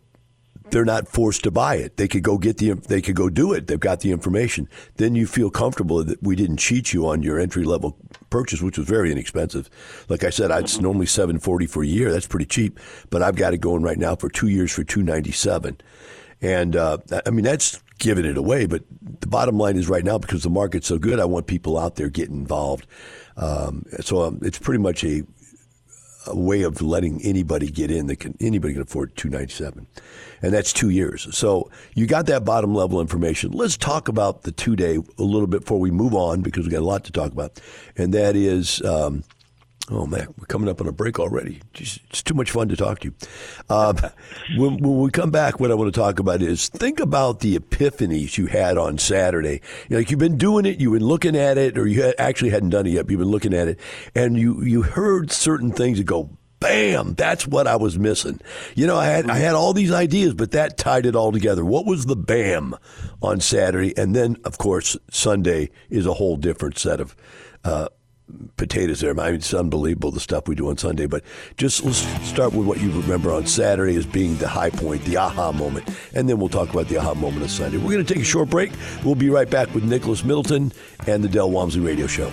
they're 0.69 0.85
not 0.85 1.07
forced 1.07 1.43
to 1.43 1.51
buy 1.51 1.75
it. 1.75 1.97
They 1.97 2.07
could 2.07 2.23
go 2.23 2.37
get 2.37 2.57
the 2.57 2.73
they 2.73 3.01
could 3.01 3.15
go 3.15 3.29
do 3.29 3.53
it. 3.53 3.67
They've 3.67 3.79
got 3.79 4.01
the 4.01 4.11
information. 4.11 4.67
Then 4.95 5.15
you 5.15 5.27
feel 5.27 5.49
comfortable 5.49 6.03
that 6.03 6.21
we 6.21 6.35
didn't 6.35 6.57
cheat 6.57 6.93
you 6.93 7.07
on 7.07 7.23
your 7.23 7.39
entry 7.39 7.63
level 7.63 7.97
purchase, 8.29 8.61
which 8.61 8.77
was 8.77 8.87
very 8.87 9.11
inexpensive. 9.11 9.69
Like 10.09 10.23
I 10.23 10.29
said, 10.29 10.51
it's 10.51 10.79
normally 10.79 11.05
seven 11.05 11.39
forty 11.39 11.65
for 11.65 11.83
a 11.83 11.87
year. 11.87 12.11
That's 12.11 12.27
pretty 12.27 12.45
cheap, 12.45 12.79
but 13.09 13.21
I've 13.21 13.35
got 13.35 13.53
it 13.53 13.59
going 13.59 13.81
right 13.81 13.97
now 13.97 14.15
for 14.15 14.29
two 14.29 14.47
years 14.47 14.71
for 14.71 14.83
two 14.83 15.03
ninety 15.03 15.31
seven. 15.31 15.79
And 16.41 16.75
uh, 16.75 16.97
I 17.25 17.29
mean 17.29 17.45
that's 17.45 17.81
giving 17.97 18.25
it 18.25 18.37
away. 18.37 18.65
But 18.65 18.83
the 19.21 19.27
bottom 19.27 19.57
line 19.57 19.77
is 19.77 19.89
right 19.89 20.03
now 20.03 20.17
because 20.17 20.43
the 20.43 20.49
market's 20.49 20.87
so 20.87 20.97
good, 20.97 21.19
I 21.19 21.25
want 21.25 21.47
people 21.47 21.77
out 21.77 21.95
there 21.95 22.09
getting 22.09 22.35
involved. 22.35 22.87
Um, 23.35 23.85
so 24.01 24.23
um, 24.23 24.39
it's 24.41 24.57
pretty 24.57 24.81
much 24.81 25.03
a, 25.03 25.23
a, 26.25 26.35
way 26.35 26.63
of 26.63 26.81
letting 26.81 27.21
anybody 27.23 27.69
get 27.69 27.91
in 27.91 28.07
that 28.07 28.17
can 28.17 28.35
anybody 28.39 28.73
can 28.73 28.81
afford 28.81 29.15
297 29.15 29.87
and 30.41 30.53
that's 30.53 30.73
two 30.73 30.89
years 30.89 31.27
so 31.35 31.69
you 31.93 32.07
got 32.07 32.25
that 32.25 32.43
bottom 32.43 32.73
level 32.73 32.99
information 32.99 33.51
let's 33.51 33.77
talk 33.77 34.07
about 34.07 34.41
the 34.41 34.51
two 34.51 34.75
day 34.75 34.97
a 35.19 35.21
little 35.21 35.47
bit 35.47 35.61
before 35.61 35.79
we 35.79 35.91
move 35.91 36.15
on 36.15 36.41
because 36.41 36.65
we 36.65 36.71
got 36.71 36.81
a 36.81 36.85
lot 36.85 37.03
to 37.03 37.11
talk 37.11 37.31
about 37.31 37.61
and 37.95 38.11
that 38.13 38.35
is 38.35 38.81
um, 38.81 39.23
Oh 39.89 40.05
man, 40.05 40.27
we're 40.37 40.47
coming 40.47 40.67
up 40.67 40.81
on 40.81 40.87
a 40.87 40.91
break 40.91 41.17
already. 41.17 41.61
it's 41.75 42.21
too 42.21 42.33
much 42.33 42.51
fun 42.51 42.67
to 42.67 42.75
talk 42.75 42.99
to 42.99 43.07
you. 43.07 43.13
Uh, 43.69 43.93
when, 44.57 44.77
when, 44.79 44.99
we 44.99 45.09
come 45.11 45.31
back, 45.31 45.61
what 45.61 45.71
I 45.71 45.75
want 45.75 45.93
to 45.93 45.97
talk 45.97 46.19
about 46.19 46.41
is 46.41 46.67
think 46.67 46.99
about 46.99 47.39
the 47.39 47.57
epiphanies 47.57 48.37
you 48.37 48.47
had 48.47 48.77
on 48.77 48.97
Saturday. 48.97 49.61
You 49.87 49.91
know, 49.91 49.97
like 49.99 50.11
you've 50.11 50.19
been 50.19 50.37
doing 50.37 50.65
it, 50.65 50.81
you've 50.81 50.91
been 50.91 51.05
looking 51.07 51.37
at 51.37 51.57
it, 51.57 51.77
or 51.77 51.87
you 51.87 52.13
actually 52.17 52.49
hadn't 52.49 52.71
done 52.71 52.85
it 52.85 52.91
yet. 52.91 53.03
But 53.03 53.11
you've 53.11 53.19
been 53.19 53.31
looking 53.31 53.53
at 53.53 53.69
it, 53.69 53.79
and 54.13 54.37
you 54.37 54.61
you 54.61 54.81
heard 54.81 55.31
certain 55.31 55.71
things 55.71 55.99
that 55.99 56.03
go, 56.03 56.31
bam, 56.59 57.13
that's 57.13 57.47
what 57.47 57.65
I 57.65 57.77
was 57.77 57.97
missing. 57.97 58.41
You 58.75 58.87
know, 58.87 58.97
I 58.97 59.05
had 59.05 59.29
I 59.29 59.37
had 59.37 59.55
all 59.55 59.71
these 59.71 59.93
ideas, 59.93 60.33
but 60.33 60.51
that 60.51 60.77
tied 60.77 61.05
it 61.05 61.15
all 61.15 61.31
together. 61.31 61.63
What 61.63 61.85
was 61.85 62.07
the 62.07 62.17
bam 62.17 62.75
on 63.21 63.39
Saturday, 63.39 63.97
and 63.97 64.13
then 64.13 64.35
of 64.43 64.57
course 64.57 64.97
Sunday 65.11 65.69
is 65.89 66.05
a 66.05 66.13
whole 66.13 66.35
different 66.35 66.77
set 66.77 66.99
of. 66.99 67.15
Uh, 67.63 67.87
potatoes 68.57 68.99
there. 68.99 69.11
I 69.11 69.25
mean, 69.27 69.35
it's 69.35 69.53
unbelievable 69.53 70.11
the 70.11 70.19
stuff 70.19 70.47
we 70.47 70.55
do 70.55 70.69
on 70.69 70.77
Sunday. 70.77 71.05
But 71.05 71.23
just 71.57 71.83
let's 71.83 71.99
start 72.27 72.53
with 72.53 72.67
what 72.67 72.79
you 72.79 72.91
remember 72.91 73.31
on 73.31 73.45
Saturday 73.45 73.95
as 73.95 74.05
being 74.05 74.35
the 74.37 74.47
high 74.47 74.69
point, 74.69 75.03
the 75.05 75.17
aha 75.17 75.51
moment, 75.51 75.89
and 76.13 76.27
then 76.27 76.39
we'll 76.39 76.49
talk 76.49 76.69
about 76.69 76.87
the 76.87 76.97
aha 76.97 77.13
moment 77.13 77.43
of 77.43 77.51
Sunday. 77.51 77.77
We're 77.77 77.93
going 77.93 78.05
to 78.05 78.13
take 78.13 78.21
a 78.21 78.25
short 78.25 78.49
break. 78.49 78.71
We'll 79.03 79.15
be 79.15 79.29
right 79.29 79.49
back 79.49 79.73
with 79.73 79.83
Nicholas 79.83 80.23
Middleton 80.23 80.71
and 81.07 81.23
the 81.23 81.29
Del 81.29 81.51
Walmsley 81.51 81.81
Radio 81.81 82.07
Show. 82.07 82.31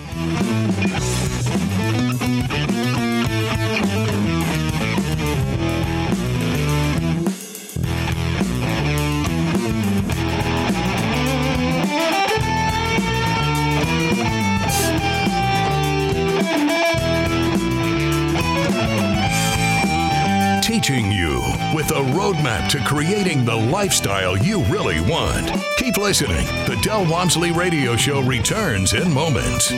Roadmap 22.44 22.68
to 22.70 22.84
creating 22.84 23.44
the 23.44 23.54
lifestyle 23.54 24.36
you 24.36 24.62
really 24.64 25.00
want. 25.00 25.50
Keep 25.78 25.96
listening. 25.96 26.44
The 26.66 26.78
Del 26.82 27.08
Walmsley 27.10 27.52
Radio 27.52 27.96
Show 27.96 28.20
returns 28.22 28.92
in 28.92 29.12
moments. 29.12 29.70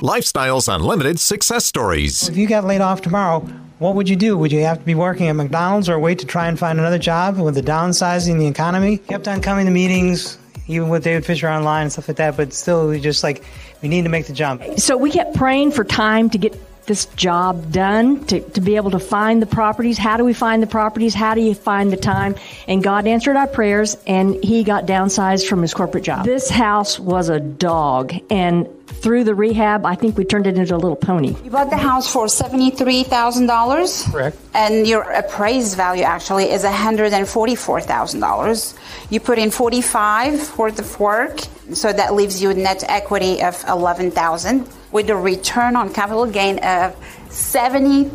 Lifestyles 0.00 0.74
Unlimited 0.74 1.20
success 1.20 1.64
stories. 1.64 2.28
If 2.28 2.36
you 2.36 2.46
got 2.46 2.64
laid 2.64 2.80
off 2.80 3.02
tomorrow, 3.02 3.40
what 3.78 3.94
would 3.96 4.08
you 4.08 4.16
do? 4.16 4.38
Would 4.38 4.52
you 4.52 4.62
have 4.62 4.78
to 4.78 4.84
be 4.84 4.94
working 4.94 5.28
at 5.28 5.36
McDonald's 5.36 5.88
or 5.88 5.98
wait 5.98 6.18
to 6.20 6.26
try 6.26 6.48
and 6.48 6.58
find 6.58 6.78
another 6.78 6.98
job 6.98 7.38
with 7.38 7.54
the 7.54 7.62
downsizing 7.62 8.38
the 8.38 8.46
economy? 8.46 8.98
Kept 8.98 9.28
on 9.28 9.42
coming 9.42 9.66
to 9.66 9.72
meetings, 9.72 10.38
even 10.68 10.88
with 10.88 11.04
David 11.04 11.26
Fisher 11.26 11.48
online 11.48 11.82
and 11.82 11.92
stuff 11.92 12.08
like 12.08 12.16
that, 12.16 12.36
but 12.36 12.52
still, 12.52 12.88
we 12.88 13.00
just 13.00 13.22
like, 13.22 13.44
we 13.82 13.88
need 13.88 14.02
to 14.02 14.08
make 14.08 14.26
the 14.26 14.32
jump. 14.32 14.62
So 14.78 14.96
we 14.96 15.10
kept 15.10 15.34
praying 15.34 15.72
for 15.72 15.84
time 15.84 16.30
to 16.30 16.38
get 16.38 16.58
this 16.86 17.06
job 17.06 17.72
done 17.72 18.24
to, 18.26 18.40
to 18.40 18.60
be 18.60 18.76
able 18.76 18.92
to 18.92 18.98
find 18.98 19.42
the 19.42 19.46
properties. 19.46 19.98
How 19.98 20.16
do 20.16 20.24
we 20.24 20.32
find 20.32 20.62
the 20.62 20.66
properties? 20.66 21.14
How 21.14 21.34
do 21.34 21.40
you 21.40 21.54
find 21.54 21.92
the 21.92 21.96
time? 21.96 22.36
And 22.66 22.82
God 22.82 23.06
answered 23.06 23.36
our 23.36 23.46
prayers 23.46 23.96
and 24.06 24.42
he 24.42 24.64
got 24.64 24.86
downsized 24.86 25.48
from 25.48 25.62
his 25.62 25.74
corporate 25.74 26.04
job. 26.04 26.24
This 26.24 26.48
house 26.48 26.98
was 26.98 27.28
a 27.28 27.40
dog 27.40 28.14
and 28.30 28.68
through 28.86 29.24
the 29.24 29.34
rehab, 29.34 29.84
I 29.84 29.94
think 29.94 30.16
we 30.16 30.24
turned 30.24 30.46
it 30.46 30.56
into 30.56 30.74
a 30.74 30.78
little 30.78 30.96
pony. 30.96 31.36
You 31.44 31.50
bought 31.50 31.68
the 31.70 31.76
house 31.76 32.10
for 32.10 32.24
$73,000. 32.26 34.12
Correct. 34.12 34.38
And 34.54 34.86
your 34.86 35.02
appraised 35.02 35.76
value 35.76 36.04
actually 36.04 36.50
is 36.50 36.64
$144,000. 36.64 38.78
You 39.10 39.20
put 39.20 39.38
in 39.38 39.50
45 39.50 40.58
worth 40.58 40.78
of 40.78 40.98
work, 41.00 41.40
so 41.74 41.92
that 41.92 42.14
leaves 42.14 42.40
you 42.40 42.48
a 42.50 42.54
net 42.54 42.84
equity 42.88 43.42
of 43.42 43.62
11,000 43.68 44.66
with 44.96 45.10
a 45.10 45.14
return 45.14 45.76
on 45.76 45.92
capital 45.92 46.24
gain 46.24 46.56
of 46.60 46.96
70%. 47.28 48.08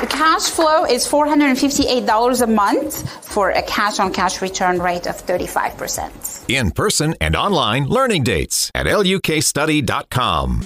The 0.00 0.06
cash 0.06 0.48
flow 0.48 0.86
is 0.86 1.06
$458 1.06 2.40
a 2.40 2.46
month 2.46 3.26
for 3.26 3.50
a 3.50 3.60
cash 3.60 3.98
on 3.98 4.10
cash 4.14 4.40
return 4.40 4.78
rate 4.80 5.06
of 5.06 5.16
35%. 5.26 6.48
In 6.48 6.70
person 6.70 7.14
and 7.20 7.36
online 7.36 7.86
learning 7.86 8.22
dates 8.22 8.70
at 8.74 8.86
lukstudy.com. 8.86 10.62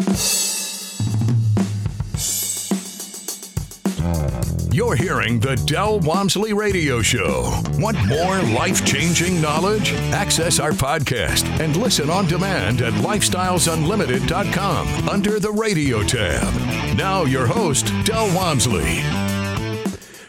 You're 4.72 4.96
hearing 4.96 5.38
the 5.38 5.54
Del 5.56 6.00
Walmsley 6.00 6.54
Radio 6.54 7.02
Show. 7.02 7.60
Want 7.74 7.98
more 8.06 8.40
life 8.54 8.86
changing 8.86 9.38
knowledge? 9.38 9.92
Access 10.14 10.58
our 10.58 10.70
podcast 10.70 11.44
and 11.60 11.76
listen 11.76 12.08
on 12.08 12.26
demand 12.26 12.80
at 12.80 12.94
lifestylesunlimited.com 12.94 15.08
under 15.10 15.38
the 15.38 15.52
radio 15.52 16.02
tab. 16.02 16.96
Now, 16.96 17.24
your 17.24 17.46
host, 17.46 17.92
Del 18.04 18.34
Walmsley. 18.34 19.31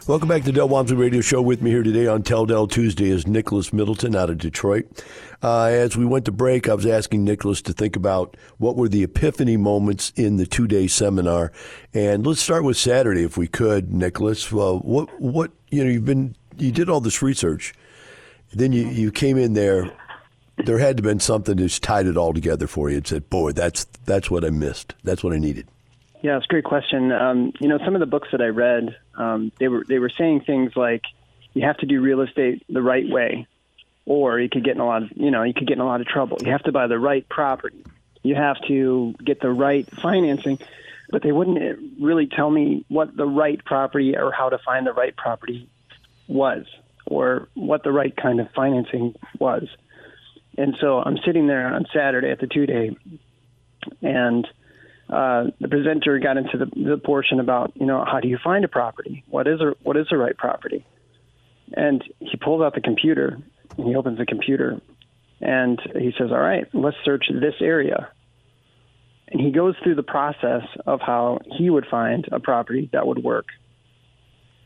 Welcome 0.06 0.28
back 0.28 0.44
to 0.44 0.52
Del 0.52 0.68
Walmsley 0.68 0.98
Radio 0.98 1.22
Show. 1.22 1.42
With 1.42 1.62
me 1.62 1.70
here 1.70 1.82
today 1.82 2.08
on 2.08 2.24
Tell 2.24 2.46
Del 2.46 2.68
Tuesday 2.68 3.10
is 3.10 3.26
Nicholas 3.26 3.72
Middleton 3.72 4.18
out 4.18 4.30
of 4.30 4.38
Detroit. 4.38 5.02
Uh, 5.42 5.68
as 5.68 5.96
we 5.96 6.06
went 6.06 6.26
to 6.26 6.32
break, 6.34 6.68
I 6.68 6.74
was 6.74 6.86
asking 6.86 7.24
Nicholas 7.24 7.62
to 7.62 7.72
think 7.72 7.96
about 7.96 8.36
what 8.58 8.76
were 8.76 8.90
the 8.90 9.04
epiphany 9.04 9.56
moments 9.56 10.12
in 10.18 10.36
the 10.36 10.46
two-day 10.46 10.88
seminar, 10.88 11.54
and 11.94 12.28
let's 12.28 12.42
start 12.42 12.66
with 12.66 12.76
Saturday, 12.76 13.24
if 13.24 13.38
we 13.38 13.48
could, 13.48 13.94
Nicholas. 13.94 14.52
Well, 14.52 14.80
what 14.80 15.08
what 15.22 15.52
you 15.72 15.86
know, 15.86 15.90
you've 15.90 16.04
been 16.04 16.36
you 16.58 16.74
did 16.74 16.90
all 16.90 17.00
this 17.00 17.22
research, 17.22 17.74
then 18.52 18.74
you 18.74 18.86
you 18.90 19.10
came 19.10 19.38
in 19.38 19.54
there. 19.54 19.90
There 20.66 20.80
had 20.80 20.98
to 20.98 21.02
have 21.02 21.12
been 21.12 21.22
something 21.22 21.56
that's 21.56 21.80
tied 21.80 22.08
it 22.08 22.18
all 22.18 22.34
together 22.34 22.68
for 22.68 22.90
you 22.90 22.98
and 22.98 23.08
said, 23.08 23.30
"Boy, 23.30 23.54
that's 23.54 23.86
that's 24.04 24.30
what 24.30 24.44
I 24.44 24.50
missed. 24.50 24.96
That's 25.06 25.24
what 25.24 25.32
I 25.32 25.38
needed." 25.38 25.70
Yeah, 26.24 26.38
it's 26.38 26.46
a 26.46 26.48
great 26.48 26.64
question. 26.64 27.12
Um, 27.12 27.52
you 27.60 27.68
know, 27.68 27.78
some 27.84 27.96
of 27.96 28.00
the 28.00 28.06
books 28.06 28.30
that 28.32 28.42
I 28.42 28.48
read, 28.48 28.96
um, 29.16 29.52
they 29.60 29.68
were 29.68 29.84
they 29.86 30.00
were 30.00 30.10
saying 30.10 30.42
things 30.46 30.72
like 30.74 31.04
you 31.54 31.64
have 31.66 31.76
to 31.80 31.86
do 31.86 32.00
real 32.00 32.22
estate 32.22 32.64
the 32.70 32.82
right 32.82 33.08
way, 33.08 33.46
or 34.06 34.40
you 34.40 34.48
could 34.48 34.64
get 34.64 34.76
in 34.76 34.80
a 34.80 34.86
lot 34.86 35.04
of 35.04 35.10
you 35.18 35.32
know 35.32 35.44
you 35.44 35.54
could 35.54 35.68
get 35.68 35.74
in 35.74 35.82
a 35.82 35.86
lot 35.86 36.00
of 36.00 36.08
trouble. 36.08 36.38
You 36.40 36.54
have 36.54 36.64
to 36.64 36.72
buy 36.72 36.88
the 36.88 36.98
right 36.98 37.28
property. 37.28 37.84
You 38.24 38.36
have 38.36 38.56
to 38.70 39.14
get 39.22 39.42
the 39.42 39.52
right 39.52 39.86
financing, 40.02 40.60
but 41.10 41.24
they 41.24 41.34
wouldn't 41.34 42.00
really 42.02 42.28
tell 42.28 42.50
me 42.50 42.86
what 42.88 43.14
the 43.18 43.28
right 43.28 43.64
property 43.66 44.16
or 44.16 44.32
how 44.32 44.48
to 44.48 44.58
find 44.60 44.88
the 44.88 44.94
right 44.94 45.14
property 45.14 45.68
was, 46.30 46.66
or 47.06 47.50
what 47.54 47.84
the 47.84 47.92
right 47.92 48.16
kind 48.16 48.40
of 48.40 48.50
financing 48.52 49.14
was. 49.40 49.68
And 50.58 50.78
so 50.80 51.00
I'm 51.00 51.18
sitting 51.26 51.48
there 51.48 51.68
on 51.68 51.86
Saturday 51.94 52.32
at 52.32 52.40
the 52.40 52.48
two 52.48 52.66
day, 52.66 52.96
and 54.02 54.48
uh, 55.14 55.44
the 55.60 55.68
presenter 55.68 56.18
got 56.18 56.38
into 56.38 56.58
the, 56.58 56.66
the 56.66 56.98
portion 56.98 57.40
about 57.40 57.72
you 57.76 57.86
know 57.86 58.04
how 58.04 58.20
do 58.20 58.28
you 58.28 58.40
find 58.44 58.66
a 58.66 58.68
property? 58.68 59.24
What 59.30 59.48
is 59.48 59.62
a, 59.62 59.76
what 59.84 59.96
is 59.96 60.08
the 60.10 60.18
right 60.18 60.36
property? 60.36 60.86
And 61.72 62.04
he 62.20 62.36
pulls 62.38 62.64
out 62.64 62.74
the 62.74 62.82
computer 62.82 63.38
and 63.78 63.88
he 63.88 63.96
opens 63.96 64.18
the 64.18 64.26
computer 64.26 64.82
and 65.40 65.80
he 65.94 66.14
says, 66.18 66.32
"All 66.32 66.40
right, 66.40 66.68
let's 66.74 66.98
search 67.06 67.26
this 67.30 67.54
area." 67.62 68.10
And 69.28 69.40
he 69.40 69.52
goes 69.52 69.76
through 69.84 69.96
the 69.96 70.04
process 70.04 70.64
of 70.86 71.00
how 71.00 71.40
he 71.58 71.70
would 71.70 71.86
find 71.90 72.28
a 72.32 72.40
property 72.40 72.90
that 72.92 73.06
would 73.06 73.24
work. 73.24 73.46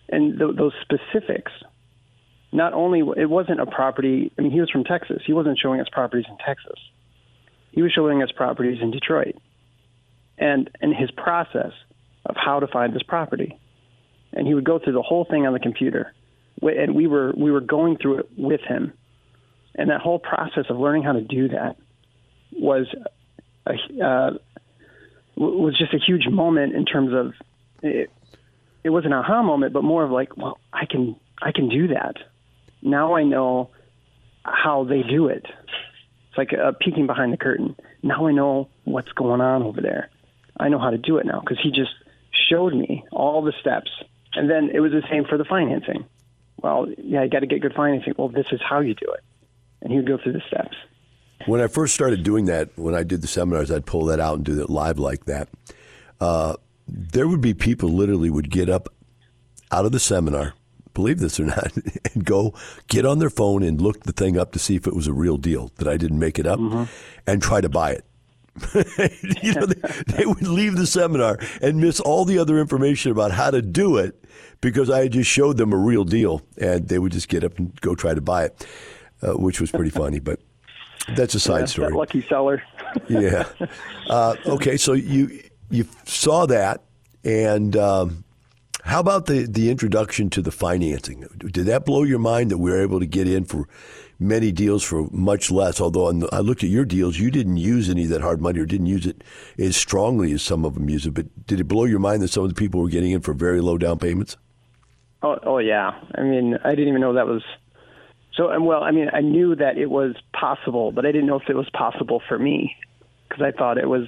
And 0.09 0.39
th- 0.39 0.55
those 0.55 0.73
specifics, 0.81 1.51
not 2.53 2.73
only 2.73 3.01
it 3.17 3.29
wasn't 3.29 3.59
a 3.59 3.65
property. 3.65 4.31
I 4.37 4.43
mean, 4.43 4.51
he 4.51 4.61
was 4.61 4.69
from 4.69 4.85
Texas. 4.85 5.21
He 5.25 5.33
wasn't 5.33 5.59
showing 5.61 5.81
us 5.81 5.87
properties 5.91 6.25
in 6.29 6.37
Texas. 6.37 6.79
He 7.71 7.81
was 7.81 7.91
showing 7.91 8.23
us 8.23 8.31
properties 8.31 8.79
in 8.81 8.91
Detroit 8.91 9.35
and 10.37 10.69
and 10.81 10.95
his 10.95 11.11
process 11.11 11.71
of 12.25 12.35
how 12.35 12.59
to 12.59 12.67
find 12.67 12.93
this 12.93 13.03
property. 13.03 13.59
And 14.33 14.45
he 14.45 14.53
would 14.53 14.65
go 14.65 14.79
through 14.79 14.93
the 14.93 15.01
whole 15.01 15.25
thing 15.25 15.47
on 15.47 15.53
the 15.53 15.59
computer, 15.59 16.13
and 16.61 16.95
we 16.95 17.07
were 17.07 17.33
we 17.35 17.51
were 17.51 17.61
going 17.61 17.97
through 17.97 18.19
it 18.19 18.29
with 18.37 18.61
him. 18.61 18.93
And 19.75 19.89
that 19.91 20.01
whole 20.01 20.19
process 20.19 20.65
of 20.69 20.77
learning 20.77 21.03
how 21.03 21.13
to 21.13 21.21
do 21.21 21.49
that 21.49 21.77
was 22.51 22.87
a, 23.67 24.03
uh, 24.03 24.31
was 25.35 25.77
just 25.77 25.93
a 25.93 25.99
huge 25.99 26.27
moment 26.27 26.73
in 26.73 26.85
terms 26.85 27.13
of 27.13 27.33
it. 27.83 28.11
It 28.83 28.89
was 28.89 29.05
an 29.05 29.13
aha 29.13 29.43
moment, 29.43 29.73
but 29.73 29.83
more 29.83 30.03
of 30.03 30.11
like, 30.11 30.35
well, 30.37 30.59
I 30.73 30.85
can 30.85 31.15
I 31.41 31.51
can 31.51 31.69
do 31.69 31.89
that. 31.89 32.15
Now 32.81 33.15
I 33.15 33.23
know 33.23 33.69
how 34.43 34.83
they 34.83 35.03
do 35.03 35.27
it. 35.27 35.45
It's 35.45 36.37
like 36.37 36.51
peeking 36.79 37.07
behind 37.07 37.33
the 37.33 37.37
curtain. 37.37 37.75
Now 38.01 38.27
I 38.27 38.31
know 38.31 38.69
what's 38.85 39.11
going 39.11 39.41
on 39.41 39.63
over 39.63 39.81
there. 39.81 40.09
I 40.59 40.69
know 40.69 40.79
how 40.79 40.89
to 40.89 40.97
do 40.97 41.17
it 41.17 41.25
now 41.25 41.39
because 41.39 41.59
he 41.61 41.71
just 41.71 41.91
showed 42.31 42.73
me 42.73 43.05
all 43.11 43.41
the 43.41 43.53
steps. 43.59 43.91
And 44.33 44.49
then 44.49 44.69
it 44.73 44.79
was 44.79 44.91
the 44.91 45.03
same 45.09 45.25
for 45.25 45.37
the 45.37 45.45
financing. 45.45 46.05
Well, 46.61 46.87
yeah, 46.97 47.23
you 47.23 47.29
got 47.29 47.39
to 47.39 47.47
get 47.47 47.61
good 47.61 47.73
financing. 47.73 48.13
Well, 48.17 48.29
this 48.29 48.47
is 48.51 48.61
how 48.67 48.79
you 48.79 48.93
do 48.93 49.11
it. 49.11 49.23
And 49.81 49.91
he 49.91 49.97
would 49.97 50.07
go 50.07 50.17
through 50.17 50.33
the 50.33 50.43
steps. 50.47 50.75
When 51.45 51.61
I 51.61 51.67
first 51.67 51.93
started 51.93 52.23
doing 52.23 52.45
that, 52.45 52.69
when 52.75 52.95
I 52.95 53.03
did 53.03 53.21
the 53.21 53.27
seminars, 53.27 53.71
I'd 53.71 53.85
pull 53.85 54.05
that 54.05 54.19
out 54.19 54.35
and 54.35 54.45
do 54.45 54.59
it 54.61 54.69
live 54.69 54.97
like 54.97 55.25
that. 55.25 55.49
Uh, 56.19 56.55
there 56.87 57.27
would 57.27 57.41
be 57.41 57.53
people 57.53 57.89
literally 57.89 58.29
would 58.29 58.49
get 58.49 58.69
up 58.69 58.89
out 59.71 59.85
of 59.85 59.91
the 59.91 59.99
seminar, 59.99 60.55
believe 60.93 61.19
this 61.19 61.39
or 61.39 61.45
not, 61.45 61.71
and 62.13 62.25
go 62.25 62.53
get 62.87 63.05
on 63.05 63.19
their 63.19 63.29
phone 63.29 63.61
and 63.61 63.79
look 63.79 64.03
the 64.03 64.11
thing 64.11 64.37
up 64.37 64.51
to 64.53 64.59
see 64.59 64.75
if 64.75 64.87
it 64.87 64.95
was 64.95 65.07
a 65.07 65.13
real 65.13 65.37
deal, 65.37 65.71
that 65.77 65.87
I 65.87 65.97
didn't 65.97 66.19
make 66.19 66.39
it 66.39 66.47
up, 66.47 66.59
mm-hmm. 66.59 66.83
and 67.27 67.41
try 67.41 67.61
to 67.61 67.69
buy 67.69 67.91
it. 67.91 68.05
you 69.41 69.53
know, 69.53 69.65
they, 69.65 70.15
they, 70.17 70.25
would 70.25 70.47
leave 70.47 70.75
the 70.75 70.87
seminar 70.87 71.37
and 71.61 71.79
miss 71.79 71.99
all 71.99 72.25
the 72.25 72.39
other 72.39 72.59
information 72.59 73.11
about 73.11 73.31
how 73.31 73.51
to 73.51 73.61
do 73.61 73.97
it 73.97 74.23
because 74.61 74.89
I 74.89 75.07
just 75.07 75.29
showed 75.29 75.57
them 75.57 75.73
a 75.73 75.77
real 75.77 76.03
deal, 76.03 76.41
and 76.57 76.87
they 76.87 76.99
would 76.99 77.11
just 77.11 77.29
get 77.29 77.43
up 77.43 77.57
and 77.59 77.79
go 77.81 77.95
try 77.95 78.13
to 78.13 78.21
buy 78.21 78.45
it, 78.45 78.67
uh, 79.21 79.33
which 79.33 79.61
was 79.61 79.71
pretty 79.71 79.89
funny. 79.89 80.19
But 80.19 80.39
that's 81.15 81.35
a 81.35 81.39
side 81.39 81.61
yeah, 81.61 81.65
story. 81.65 81.93
lucky 81.93 82.25
seller. 82.27 82.63
yeah. 83.07 83.47
Uh, 84.09 84.35
okay, 84.45 84.77
so 84.77 84.93
you 84.93 85.39
you 85.69 85.85
saw 86.05 86.45
that, 86.47 86.83
and 87.23 87.75
um, 87.75 88.23
how 88.87 88.99
about 88.99 89.25
the 89.27 89.45
the 89.45 89.69
introduction 89.69 90.29
to 90.31 90.41
the 90.41 90.51
financing? 90.51 91.21
Did 91.37 91.65
that 91.67 91.85
blow 91.85 92.03
your 92.03 92.19
mind 92.19 92.51
that 92.51 92.57
we 92.57 92.71
were 92.71 92.81
able 92.81 92.99
to 92.99 93.05
get 93.05 93.27
in 93.27 93.45
for 93.45 93.67
many 94.19 94.51
deals 94.51 94.83
for 94.83 95.07
much 95.11 95.51
less. 95.51 95.79
Although 95.79 96.11
the, 96.11 96.29
I 96.31 96.39
looked 96.39 96.63
at 96.63 96.69
your 96.69 96.85
deals, 96.85 97.17
you 97.17 97.31
didn't 97.31 97.57
use 97.57 97.89
any 97.89 98.03
of 98.03 98.09
that 98.09 98.21
hard 98.21 98.41
money 98.41 98.59
or 98.59 98.65
didn't 98.65 98.87
use 98.87 99.05
it 99.05 99.23
as 99.57 99.75
strongly 99.75 100.31
as 100.33 100.41
some 100.41 100.65
of 100.65 100.75
them 100.75 100.89
use 100.89 101.05
it. 101.05 101.13
But 101.13 101.47
did 101.47 101.59
it 101.59 101.65
blow 101.65 101.85
your 101.85 101.99
mind 101.99 102.21
that 102.21 102.29
some 102.29 102.43
of 102.43 102.49
the 102.49 102.55
people 102.55 102.81
were 102.81 102.89
getting 102.89 103.11
in 103.11 103.21
for 103.21 103.33
very 103.33 103.61
low 103.61 103.77
down 103.77 103.99
payments? 103.99 104.37
Oh, 105.21 105.37
oh 105.43 105.57
yeah. 105.57 105.91
I 106.15 106.21
mean, 106.21 106.57
I 106.63 106.71
didn't 106.71 106.89
even 106.89 107.01
know 107.01 107.13
that 107.13 107.27
was 107.27 107.43
so. 108.33 108.49
And 108.49 108.65
well, 108.65 108.83
I 108.83 108.91
mean, 108.91 109.09
I 109.13 109.21
knew 109.21 109.55
that 109.55 109.77
it 109.77 109.89
was 109.89 110.15
possible, 110.33 110.91
but 110.91 111.05
I 111.05 111.11
didn't 111.11 111.27
know 111.27 111.39
if 111.39 111.49
it 111.49 111.55
was 111.55 111.69
possible 111.71 112.21
for 112.27 112.37
me 112.37 112.75
because 113.27 113.43
I 113.43 113.51
thought 113.51 113.77
it 113.77 113.89
was, 113.89 114.07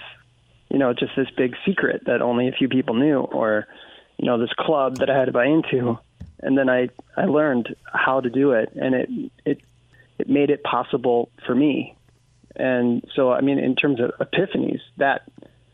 you 0.70 0.78
know, 0.78 0.94
just 0.94 1.12
this 1.15 1.28
big 1.36 1.56
secret 1.65 2.04
that 2.06 2.22
only 2.22 2.48
a 2.48 2.52
few 2.52 2.70
people 2.70 2.96
knew, 2.96 3.20
or 3.20 3.68
you 4.20 4.26
know, 4.26 4.38
this 4.38 4.52
club 4.54 4.98
that 4.98 5.10
I 5.10 5.18
had 5.18 5.26
to 5.26 5.32
buy 5.32 5.46
into. 5.46 5.98
And 6.42 6.58
then 6.58 6.70
I 6.70 6.90
I 7.18 7.26
learned 7.26 7.76
how 7.86 8.22
to 8.22 8.30
do 8.30 8.52
it, 8.52 8.72
and 8.74 8.96
it 8.96 9.10
it 9.46 9.62
it 10.18 10.30
made 10.30 10.50
it 10.50 10.64
possible 10.64 11.32
for 11.46 11.56
me. 11.56 11.96
And 12.56 13.06
so, 13.16 13.32
I 13.32 13.42
mean, 13.42 13.60
in 13.60 13.76
terms 13.76 14.00
of 14.00 14.12
epiphanies, 14.20 14.82
that 14.98 15.24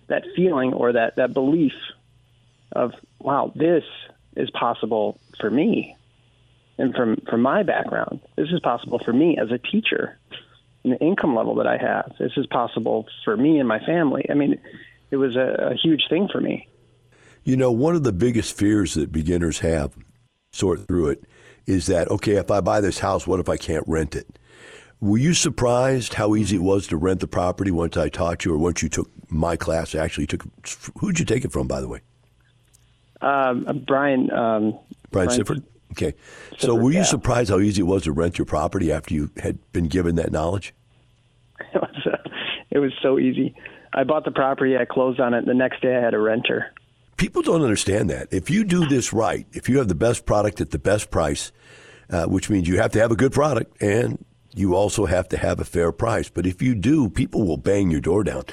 that 0.08 0.24
feeling 0.36 0.74
or 0.74 0.94
that 0.94 1.18
that 1.18 1.34
belief 1.34 1.74
of 2.72 2.94
wow, 3.20 3.52
this 3.56 3.84
is 4.36 4.50
possible 4.52 5.20
for 5.40 5.50
me, 5.50 5.96
and 6.78 6.96
from 6.96 7.18
from 7.30 7.42
my 7.42 7.64
background, 7.64 8.22
this 8.36 8.50
is 8.50 8.60
possible 8.60 9.00
for 9.00 9.14
me 9.14 9.38
as 9.38 9.52
a 9.52 9.60
teacher, 9.60 10.18
and 10.84 10.94
the 10.94 11.00
income 11.00 11.36
level 11.36 11.56
that 11.56 11.68
I 11.68 11.78
have, 11.78 12.14
this 12.20 12.34
is 12.38 12.48
possible 12.48 13.08
for 13.24 13.36
me 13.38 13.60
and 13.60 13.68
my 13.68 13.80
family. 13.80 14.26
I 14.30 14.34
mean, 14.34 14.60
it 15.12 15.18
was 15.18 15.36
a, 15.36 15.72
a 15.72 15.76
huge 15.76 16.08
thing 16.10 16.28
for 16.32 16.42
me. 16.42 16.68
You 17.46 17.56
know, 17.56 17.72
one 17.72 17.96
of 17.96 18.04
the 18.04 18.12
biggest 18.12 18.58
fears 18.58 18.96
that 18.96 19.12
beginners 19.12 19.60
have, 19.60 19.96
sort 20.52 20.88
through 20.88 21.10
it, 21.10 21.24
is 21.68 21.86
that, 21.86 22.10
okay, 22.10 22.34
if 22.34 22.50
I 22.50 22.60
buy 22.60 22.82
this 22.82 23.00
house, 23.00 23.28
what 23.28 23.40
if 23.40 23.48
I 23.48 23.56
can't 23.56 23.84
rent 23.88 24.16
it? 24.16 24.40
Were 25.00 25.20
you 25.20 25.36
surprised 25.36 26.16
how 26.16 26.36
easy 26.36 26.56
it 26.56 26.64
was 26.64 26.88
to 26.88 26.98
rent 26.98 27.20
the 27.20 27.28
property 27.28 27.70
once 27.70 27.98
I 27.98 28.10
taught 28.10 28.46
you, 28.46 28.54
or 28.54 28.58
once 28.58 28.82
you 28.82 28.90
took 28.90 29.12
my 29.30 29.56
class? 29.56 29.94
Actually, 29.94 30.26
took 30.26 30.44
who'd 30.98 31.20
you 31.20 31.26
take 31.26 31.46
it 31.46 31.52
from, 31.52 31.68
by 31.68 31.82
the 31.82 31.88
way? 31.88 32.02
Um, 33.22 33.66
uh, 33.68 33.74
Brian. 33.74 34.32
Um, 34.32 34.80
Brian, 35.12 35.28
Brian 35.28 35.30
Sifford. 35.30 35.64
Okay, 35.92 36.14
Sifford, 36.54 36.60
so 36.60 36.76
were 36.76 36.92
you 36.92 37.00
yeah. 37.00 37.04
surprised 37.04 37.52
how 37.52 37.60
easy 37.60 37.82
it 37.82 37.86
was 37.86 38.04
to 38.04 38.12
rent 38.12 38.40
your 38.40 38.46
property 38.46 38.92
after 38.92 39.14
you 39.14 39.30
had 39.38 39.60
been 39.72 39.88
given 39.88 40.16
that 40.16 40.32
knowledge? 40.32 40.74
It 41.60 41.80
was, 41.82 42.08
it 42.72 42.80
was 42.80 42.92
so 43.04 43.20
easy. 43.20 43.54
I 43.94 44.04
bought 44.04 44.26
the 44.26 44.32
property, 44.32 44.78
I 44.78 44.86
closed 44.86 45.20
on 45.20 45.36
it. 45.36 45.46
The 45.46 45.54
next 45.54 45.82
day, 45.82 45.96
I 45.96 46.02
had 46.02 46.16
a 46.16 46.20
renter. 46.20 46.72
People 47.18 47.42
don't 47.42 47.62
understand 47.62 48.10
that. 48.10 48.28
If 48.32 48.50
you 48.50 48.64
do 48.64 48.86
this 48.86 49.14
right, 49.14 49.48
if 49.54 49.70
you 49.70 49.78
have 49.78 49.88
the 49.88 49.96
best 49.96 50.26
product 50.26 50.60
at 50.60 50.72
the 50.72 50.80
best 50.80 51.12
price, 51.12 51.52
uh, 52.10 52.26
which 52.26 52.50
means 52.50 52.68
you 52.68 52.78
have 52.78 52.92
to 52.92 53.00
have 53.00 53.12
a 53.12 53.16
good 53.16 53.32
product 53.32 53.82
and 53.82 54.24
you 54.54 54.76
also 54.76 55.06
have 55.06 55.28
to 55.30 55.38
have 55.38 55.60
a 55.60 55.66
fair 55.66 55.92
price. 55.92 56.30
But 56.30 56.46
if 56.46 56.62
you 56.62 56.76
do, 56.76 57.10
people 57.10 57.46
will 57.46 57.58
bang 57.58 57.90
your 57.92 58.02
door 58.02 58.24
down 58.24 58.44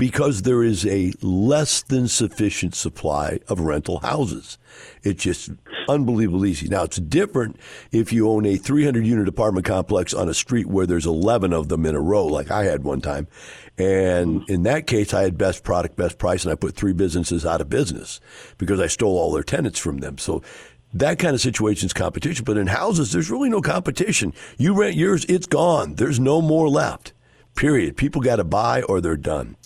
because 0.00 0.42
there 0.42 0.62
is 0.62 0.86
a 0.86 1.12
less 1.20 1.82
than 1.82 2.08
sufficient 2.08 2.74
supply 2.74 3.38
of 3.48 3.60
rental 3.60 3.98
houses. 3.98 4.56
It's 5.02 5.22
just 5.22 5.50
unbelievably 5.90 6.52
easy. 6.52 6.68
Now, 6.68 6.84
it's 6.84 6.96
different 6.96 7.58
if 7.92 8.10
you 8.10 8.30
own 8.30 8.46
a 8.46 8.56
300 8.56 9.06
unit 9.06 9.28
apartment 9.28 9.66
complex 9.66 10.14
on 10.14 10.26
a 10.26 10.32
street 10.32 10.68
where 10.68 10.86
there's 10.86 11.04
11 11.04 11.52
of 11.52 11.68
them 11.68 11.84
in 11.84 11.94
a 11.94 12.00
row, 12.00 12.24
like 12.24 12.50
I 12.50 12.64
had 12.64 12.82
one 12.82 13.02
time. 13.02 13.28
And 13.76 14.48
in 14.48 14.62
that 14.62 14.86
case, 14.86 15.12
I 15.12 15.20
had 15.20 15.36
best 15.36 15.64
product, 15.64 15.96
best 15.96 16.16
price, 16.16 16.44
and 16.44 16.52
I 16.52 16.54
put 16.54 16.76
three 16.76 16.94
businesses 16.94 17.44
out 17.44 17.60
of 17.60 17.68
business 17.68 18.22
because 18.56 18.80
I 18.80 18.86
stole 18.86 19.18
all 19.18 19.32
their 19.32 19.42
tenants 19.42 19.78
from 19.78 19.98
them. 19.98 20.16
So 20.16 20.42
that 20.94 21.18
kind 21.18 21.34
of 21.34 21.42
situation 21.42 21.84
is 21.84 21.92
competition. 21.92 22.46
But 22.46 22.56
in 22.56 22.68
houses, 22.68 23.12
there's 23.12 23.30
really 23.30 23.50
no 23.50 23.60
competition. 23.60 24.32
You 24.56 24.72
rent 24.72 24.96
yours, 24.96 25.26
it's 25.26 25.46
gone. 25.46 25.96
There's 25.96 26.18
no 26.18 26.40
more 26.40 26.70
left. 26.70 27.12
Period. 27.54 27.98
People 27.98 28.22
got 28.22 28.36
to 28.36 28.44
buy 28.44 28.80
or 28.80 29.02
they're 29.02 29.18
done. 29.18 29.56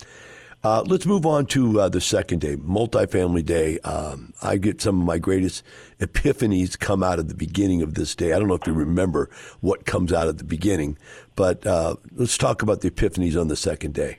Uh, 0.65 0.81
let's 0.87 1.05
move 1.05 1.27
on 1.27 1.45
to 1.45 1.79
uh, 1.79 1.87
the 1.87 2.01
second 2.01 2.41
day, 2.41 2.55
multifamily 2.55 3.45
day. 3.45 3.77
Um, 3.81 4.33
I 4.41 4.57
get 4.57 4.81
some 4.81 4.99
of 4.99 5.05
my 5.05 5.19
greatest 5.19 5.63
epiphanies 5.99 6.79
come 6.79 7.03
out 7.03 7.19
of 7.19 7.27
the 7.27 7.35
beginning 7.35 7.83
of 7.83 7.93
this 7.93 8.15
day. 8.15 8.33
I 8.33 8.39
don't 8.39 8.47
know 8.47 8.55
if 8.55 8.65
you 8.65 8.73
remember 8.73 9.29
what 9.61 9.85
comes 9.85 10.11
out 10.11 10.27
at 10.27 10.39
the 10.39 10.43
beginning, 10.43 10.97
but 11.35 11.67
uh, 11.67 11.97
let's 12.15 12.35
talk 12.35 12.63
about 12.63 12.81
the 12.81 12.89
epiphanies 12.89 13.39
on 13.39 13.47
the 13.47 13.55
second 13.55 13.93
day. 13.93 14.17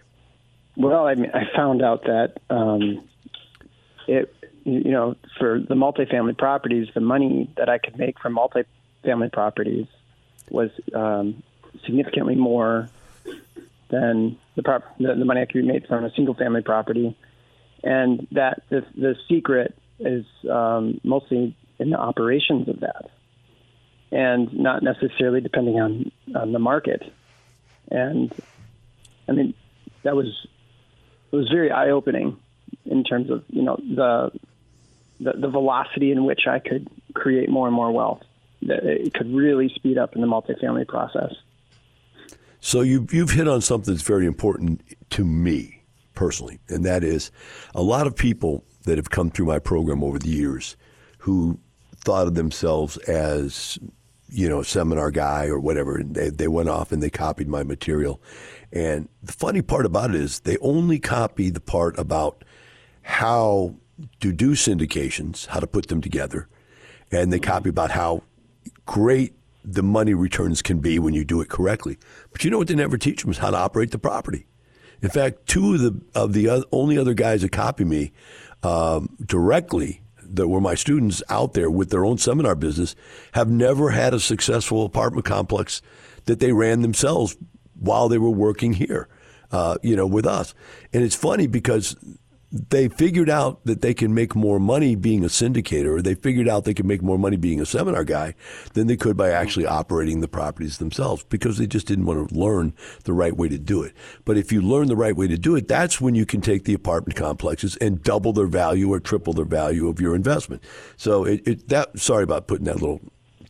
Well, 0.76 1.08
I 1.08 1.16
mean, 1.16 1.32
I 1.34 1.52
found 1.56 1.82
out 1.82 2.04
that 2.04 2.34
um, 2.48 3.08
it, 4.06 4.32
you 4.62 4.92
know, 4.92 5.16
for 5.40 5.58
the 5.58 5.74
multifamily 5.74 6.38
properties, 6.38 6.86
the 6.94 7.00
money 7.00 7.50
that 7.56 7.68
I 7.68 7.78
could 7.78 7.98
make 7.98 8.20
from 8.20 8.36
multifamily 8.36 9.32
properties 9.32 9.88
was 10.48 10.70
um, 10.94 11.42
significantly 11.84 12.36
more 12.36 12.88
than 13.88 14.38
the, 14.56 14.62
prop- 14.62 14.98
the, 14.98 15.14
the 15.14 15.24
money 15.24 15.42
I 15.42 15.46
could 15.46 15.62
be 15.62 15.62
made 15.62 15.86
from 15.86 16.04
a 16.04 16.12
single 16.12 16.34
family 16.34 16.62
property, 16.62 17.16
and 17.82 18.26
that 18.32 18.62
the, 18.68 18.84
the 18.96 19.16
secret 19.28 19.76
is 19.98 20.24
um, 20.50 21.00
mostly 21.04 21.56
in 21.78 21.90
the 21.90 21.98
operations 21.98 22.68
of 22.68 22.80
that, 22.80 23.10
and 24.10 24.52
not 24.52 24.82
necessarily 24.82 25.40
depending 25.40 25.80
on 25.80 26.10
on 26.34 26.52
the 26.52 26.58
market. 26.58 27.02
And 27.90 28.32
I 29.28 29.32
mean, 29.32 29.54
that 30.02 30.16
was 30.16 30.26
it 31.32 31.36
was 31.36 31.48
very 31.48 31.70
eye 31.70 31.90
opening 31.90 32.38
in 32.84 33.04
terms 33.04 33.30
of 33.30 33.44
you 33.48 33.62
know 33.62 33.76
the, 33.76 34.32
the 35.20 35.32
the 35.32 35.48
velocity 35.48 36.12
in 36.12 36.24
which 36.24 36.46
I 36.46 36.58
could 36.58 36.88
create 37.14 37.48
more 37.48 37.66
and 37.66 37.74
more 37.74 37.92
wealth. 37.92 38.22
That 38.62 38.84
it 38.84 39.14
could 39.14 39.32
really 39.34 39.68
speed 39.74 39.98
up 39.98 40.14
in 40.14 40.22
the 40.22 40.26
multifamily 40.26 40.88
process. 40.88 41.34
So 42.66 42.80
you, 42.80 43.06
you've 43.12 43.30
hit 43.30 43.46
on 43.46 43.60
something 43.60 43.94
that's 43.94 44.02
very 44.02 44.26
important 44.26 44.82
to 45.10 45.24
me 45.24 45.84
personally, 46.14 46.58
and 46.68 46.84
that 46.84 47.04
is 47.04 47.30
a 47.76 47.80
lot 47.80 48.08
of 48.08 48.16
people 48.16 48.64
that 48.86 48.98
have 48.98 49.10
come 49.10 49.30
through 49.30 49.46
my 49.46 49.60
program 49.60 50.02
over 50.02 50.18
the 50.18 50.30
years 50.30 50.76
who 51.18 51.60
thought 51.94 52.26
of 52.26 52.34
themselves 52.34 52.96
as 52.96 53.78
you 54.28 54.48
know, 54.48 54.64
seminar 54.64 55.12
guy 55.12 55.46
or 55.46 55.60
whatever. 55.60 55.98
And 55.98 56.16
they, 56.16 56.28
they 56.28 56.48
went 56.48 56.68
off 56.68 56.90
and 56.90 57.00
they 57.00 57.08
copied 57.08 57.46
my 57.46 57.62
material. 57.62 58.20
And 58.72 59.08
the 59.22 59.32
funny 59.32 59.62
part 59.62 59.86
about 59.86 60.10
it 60.10 60.16
is 60.16 60.40
they 60.40 60.58
only 60.58 60.98
copy 60.98 61.50
the 61.50 61.60
part 61.60 61.96
about 61.96 62.42
how 63.02 63.76
to 64.18 64.32
do 64.32 64.54
syndications, 64.54 65.46
how 65.46 65.60
to 65.60 65.68
put 65.68 65.86
them 65.86 66.00
together. 66.00 66.48
And 67.12 67.32
they 67.32 67.38
copy 67.38 67.68
about 67.68 67.92
how 67.92 68.24
great 68.86 69.36
the 69.66 69.82
money 69.82 70.14
returns 70.14 70.62
can 70.62 70.78
be 70.78 70.98
when 70.98 71.12
you 71.12 71.24
do 71.24 71.40
it 71.40 71.48
correctly. 71.48 71.98
But 72.30 72.44
you 72.44 72.50
know 72.50 72.58
what 72.58 72.68
they 72.68 72.76
never 72.76 72.96
teach 72.96 73.22
them 73.22 73.32
is 73.32 73.38
how 73.38 73.50
to 73.50 73.56
operate 73.56 73.90
the 73.90 73.98
property. 73.98 74.46
In 75.02 75.10
fact, 75.10 75.46
two 75.46 75.74
of 75.74 75.80
the 75.80 76.00
of 76.14 76.32
the 76.32 76.48
other, 76.48 76.64
only 76.72 76.96
other 76.96 77.14
guys 77.14 77.42
that 77.42 77.52
copy 77.52 77.84
me 77.84 78.12
um, 78.62 79.16
directly 79.24 80.02
that 80.22 80.48
were 80.48 80.60
my 80.60 80.74
students 80.74 81.22
out 81.28 81.52
there 81.52 81.70
with 81.70 81.90
their 81.90 82.04
own 82.04 82.18
seminar 82.18 82.54
business 82.54 82.96
have 83.32 83.48
never 83.48 83.90
had 83.90 84.14
a 84.14 84.20
successful 84.20 84.84
apartment 84.84 85.26
complex 85.26 85.82
that 86.24 86.40
they 86.40 86.52
ran 86.52 86.82
themselves 86.82 87.36
while 87.78 88.08
they 88.08 88.18
were 88.18 88.30
working 88.30 88.72
here, 88.72 89.08
uh, 89.52 89.76
you 89.82 89.94
know, 89.94 90.06
with 90.06 90.26
us. 90.26 90.54
And 90.92 91.04
it's 91.04 91.14
funny 91.14 91.46
because 91.46 91.96
they 92.70 92.88
figured 92.88 93.30
out 93.30 93.64
that 93.64 93.82
they 93.82 93.94
can 93.94 94.14
make 94.14 94.34
more 94.34 94.58
money 94.58 94.94
being 94.94 95.24
a 95.24 95.28
syndicator, 95.28 95.96
or 95.96 96.02
they 96.02 96.14
figured 96.14 96.48
out 96.48 96.64
they 96.64 96.74
can 96.74 96.86
make 96.86 97.02
more 97.02 97.18
money 97.18 97.36
being 97.36 97.60
a 97.60 97.66
seminar 97.66 98.04
guy 98.04 98.34
than 98.74 98.86
they 98.86 98.96
could 98.96 99.16
by 99.16 99.30
actually 99.30 99.66
operating 99.66 100.20
the 100.20 100.28
properties 100.28 100.78
themselves 100.78 101.24
because 101.24 101.58
they 101.58 101.66
just 101.66 101.86
didn't 101.86 102.06
want 102.06 102.28
to 102.28 102.34
learn 102.34 102.74
the 103.04 103.12
right 103.12 103.36
way 103.36 103.48
to 103.48 103.58
do 103.58 103.82
it. 103.82 103.92
But 104.24 104.36
if 104.36 104.52
you 104.52 104.60
learn 104.60 104.88
the 104.88 104.96
right 104.96 105.16
way 105.16 105.28
to 105.28 105.38
do 105.38 105.56
it, 105.56 105.68
that's 105.68 106.00
when 106.00 106.14
you 106.14 106.26
can 106.26 106.40
take 106.40 106.64
the 106.64 106.74
apartment 106.74 107.16
complexes 107.16 107.76
and 107.76 108.02
double 108.02 108.32
their 108.32 108.46
value 108.46 108.92
or 108.92 109.00
triple 109.00 109.32
their 109.32 109.44
value 109.44 109.88
of 109.88 110.00
your 110.00 110.14
investment. 110.14 110.62
So 110.96 111.24
it, 111.24 111.46
it 111.46 111.68
that 111.68 111.98
sorry 111.98 112.24
about 112.24 112.46
putting 112.46 112.66
that 112.66 112.80
little 112.80 113.00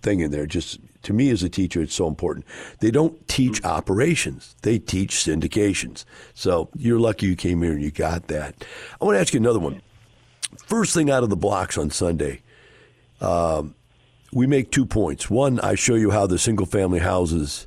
thing 0.00 0.20
in 0.20 0.30
there. 0.30 0.46
Just 0.46 0.78
to 1.06 1.12
me 1.12 1.30
as 1.30 1.42
a 1.42 1.48
teacher, 1.48 1.80
it's 1.82 1.94
so 1.94 2.06
important. 2.06 2.46
They 2.80 2.90
don't 2.90 3.26
teach 3.28 3.64
operations; 3.64 4.54
they 4.62 4.78
teach 4.78 5.12
syndications. 5.12 6.04
So 6.34 6.68
you're 6.76 7.00
lucky 7.00 7.26
you 7.26 7.36
came 7.36 7.62
here 7.62 7.72
and 7.72 7.82
you 7.82 7.90
got 7.90 8.28
that. 8.28 8.64
I 9.00 9.04
want 9.04 9.16
to 9.16 9.20
ask 9.20 9.32
you 9.32 9.40
another 9.40 9.58
one. 9.58 9.82
First 10.66 10.94
thing 10.94 11.10
out 11.10 11.22
of 11.22 11.30
the 11.30 11.36
blocks 11.36 11.76
on 11.76 11.90
Sunday, 11.90 12.42
um, 13.20 13.74
we 14.32 14.46
make 14.46 14.70
two 14.70 14.86
points. 14.86 15.30
One, 15.30 15.60
I 15.60 15.74
show 15.74 15.94
you 15.94 16.10
how 16.10 16.26
the 16.26 16.38
single 16.38 16.66
family 16.66 16.98
houses 16.98 17.66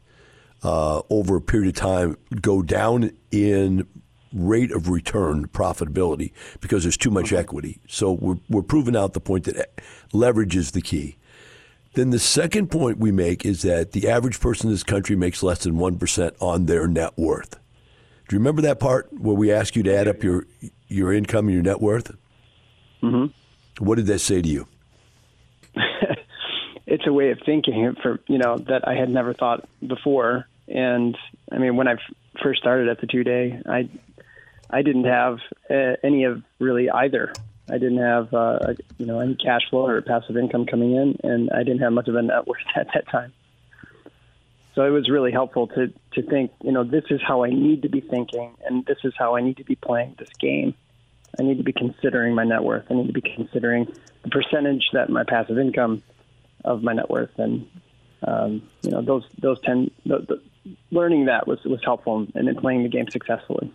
uh, 0.64 1.02
over 1.10 1.38
a 1.38 1.42
period 1.42 1.70
of 1.70 1.76
time 1.76 2.18
go 2.42 2.62
down 2.62 3.12
in 3.32 3.88
rate 4.34 4.72
of 4.72 4.90
return 4.90 5.48
profitability 5.48 6.32
because 6.62 6.84
there's 6.84 6.98
too 6.98 7.10
much 7.10 7.34
equity. 7.34 7.80
So 7.88 8.12
we're, 8.12 8.38
we're 8.50 8.62
proving 8.62 8.96
out 8.96 9.14
the 9.14 9.20
point 9.20 9.46
that 9.46 9.82
leverage 10.14 10.56
is 10.56 10.72
the 10.72 10.82
key. 10.82 11.18
Then 11.94 12.12
the 12.12 12.20
second 12.20 12.70
point 12.70 13.00
we 13.00 13.12
make 13.12 13.46
is 13.46 13.64
that 13.64 13.94
the 13.94 14.10
average 14.10 14.40
person 14.40 14.68
in 14.68 14.74
this 14.74 14.84
country 14.84 15.16
makes 15.16 15.42
less 15.42 15.64
than 15.64 15.76
1% 15.76 16.36
on 16.40 16.66
their 16.66 16.88
net 16.88 17.18
worth. 17.18 17.60
Do 18.28 18.36
you 18.36 18.40
remember 18.40 18.62
that 18.62 18.80
part 18.80 19.12
where 19.12 19.36
we 19.36 19.52
ask 19.52 19.76
you 19.76 19.82
to 19.84 19.96
add 19.96 20.08
up 20.08 20.24
your 20.24 20.46
your 20.88 21.12
income 21.12 21.48
and 21.48 21.54
your 21.54 21.64
net 21.64 21.82
worth? 21.82 22.16
Mm-hmm. 23.02 23.84
What 23.84 23.96
did 23.96 24.06
that 24.06 24.20
say 24.20 24.40
to 24.40 24.48
you? 24.48 24.68
it's 26.86 27.08
a 27.08 27.14
way 27.14 27.32
of 27.32 27.40
thinking 27.44 27.96
for 28.04 28.20
you 28.28 28.38
know 28.38 28.58
that 28.58 28.88
I 28.88 28.94
had 28.94 29.10
never 29.10 29.34
thought 29.34 29.68
before. 29.86 30.48
And 30.68 31.18
I 31.52 31.58
mean, 31.58 31.76
when 31.76 31.88
I 31.88 31.96
first 32.44 32.60
started 32.60 32.88
at 32.88 33.02
the 33.02 33.08
two 33.08 33.24
day, 33.24 33.60
I 33.68 33.90
I 34.70 34.84
didn't 34.84 35.06
have 35.06 35.40
uh, 35.70 35.96
any 36.04 36.26
of 36.26 36.44
really 36.60 36.88
either. 36.88 37.34
I 37.70 37.78
didn't 37.78 38.00
have 38.00 38.34
uh, 38.34 38.74
you 38.98 39.06
know 39.06 39.20
any 39.20 39.36
cash 39.36 39.62
flow 39.70 39.88
or 39.88 40.02
passive 40.02 40.38
income 40.38 40.66
coming 40.66 40.96
in, 40.96 41.18
and 41.24 41.50
I 41.52 41.60
didn't 41.60 41.80
have 41.80 41.94
much 41.94 42.08
of 42.08 42.16
a 42.16 42.22
net 42.22 42.48
worth 42.48 42.60
at 42.76 42.88
that 42.94 43.08
time. 43.10 43.34
So 44.76 44.86
it 44.86 44.92
was 44.92 45.10
really 45.10 45.32
helpful 45.32 45.68
to 45.68 45.92
to 46.14 46.22
think, 46.24 46.52
you 46.64 46.72
know, 46.72 46.84
this 46.84 47.04
is 47.10 47.22
how 47.26 47.44
I 47.44 47.50
need 47.50 47.82
to 47.84 47.90
be 47.90 48.02
thinking, 48.02 48.56
and 48.66 48.86
this 48.86 48.98
is 49.04 49.14
how 49.18 49.36
I 49.36 49.42
need 49.42 49.58
to 49.58 49.64
be 49.64 49.76
playing 49.76 50.16
this 50.18 50.30
game. 50.40 50.74
I 51.38 51.44
need 51.44 51.58
to 51.58 51.64
be 51.64 51.74
considering 51.74 52.34
my 52.34 52.44
net 52.44 52.64
worth. 52.64 52.86
I 52.90 52.96
need 52.96 53.08
to 53.08 53.14
be 53.14 53.22
considering 53.22 53.88
the 54.24 54.30
percentage 54.30 54.90
that 54.94 55.10
my 55.10 55.24
passive 55.24 55.60
income 55.60 56.02
of 56.66 56.84
my 56.84 56.94
net 56.94 57.10
worth, 57.10 57.38
and 57.38 57.68
um, 58.26 58.64
you 58.82 58.92
know, 58.92 59.02
those 59.02 59.26
those 59.38 59.60
ten 59.62 59.92
the, 60.06 60.20
the, 60.20 60.42
learning 60.92 61.26
that 61.26 61.48
was 61.48 61.64
was 61.66 61.82
helpful 61.84 62.28
in, 62.36 62.48
in 62.48 62.56
playing 62.56 62.84
the 62.84 62.90
game 62.90 63.10
successfully. 63.10 63.72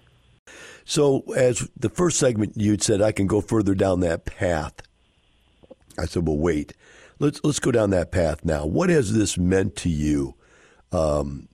So, 0.84 1.24
as 1.34 1.68
the 1.76 1.88
first 1.88 2.18
segment, 2.18 2.54
you'd 2.56 2.82
said 2.82 3.00
I 3.00 3.12
can 3.12 3.26
go 3.26 3.40
further 3.40 3.74
down 3.74 4.00
that 4.00 4.26
path. 4.26 4.74
I 5.98 6.06
said, 6.06 6.26
"Well, 6.26 6.36
wait. 6.36 6.74
Let's 7.18 7.40
let's 7.44 7.60
go 7.60 7.70
down 7.70 7.90
that 7.90 8.12
path 8.12 8.44
now. 8.44 8.66
What 8.66 8.90
has 8.90 9.14
this 9.14 9.38
meant 9.38 9.76
to 9.76 9.88
you 9.88 10.34
um, 10.92 11.48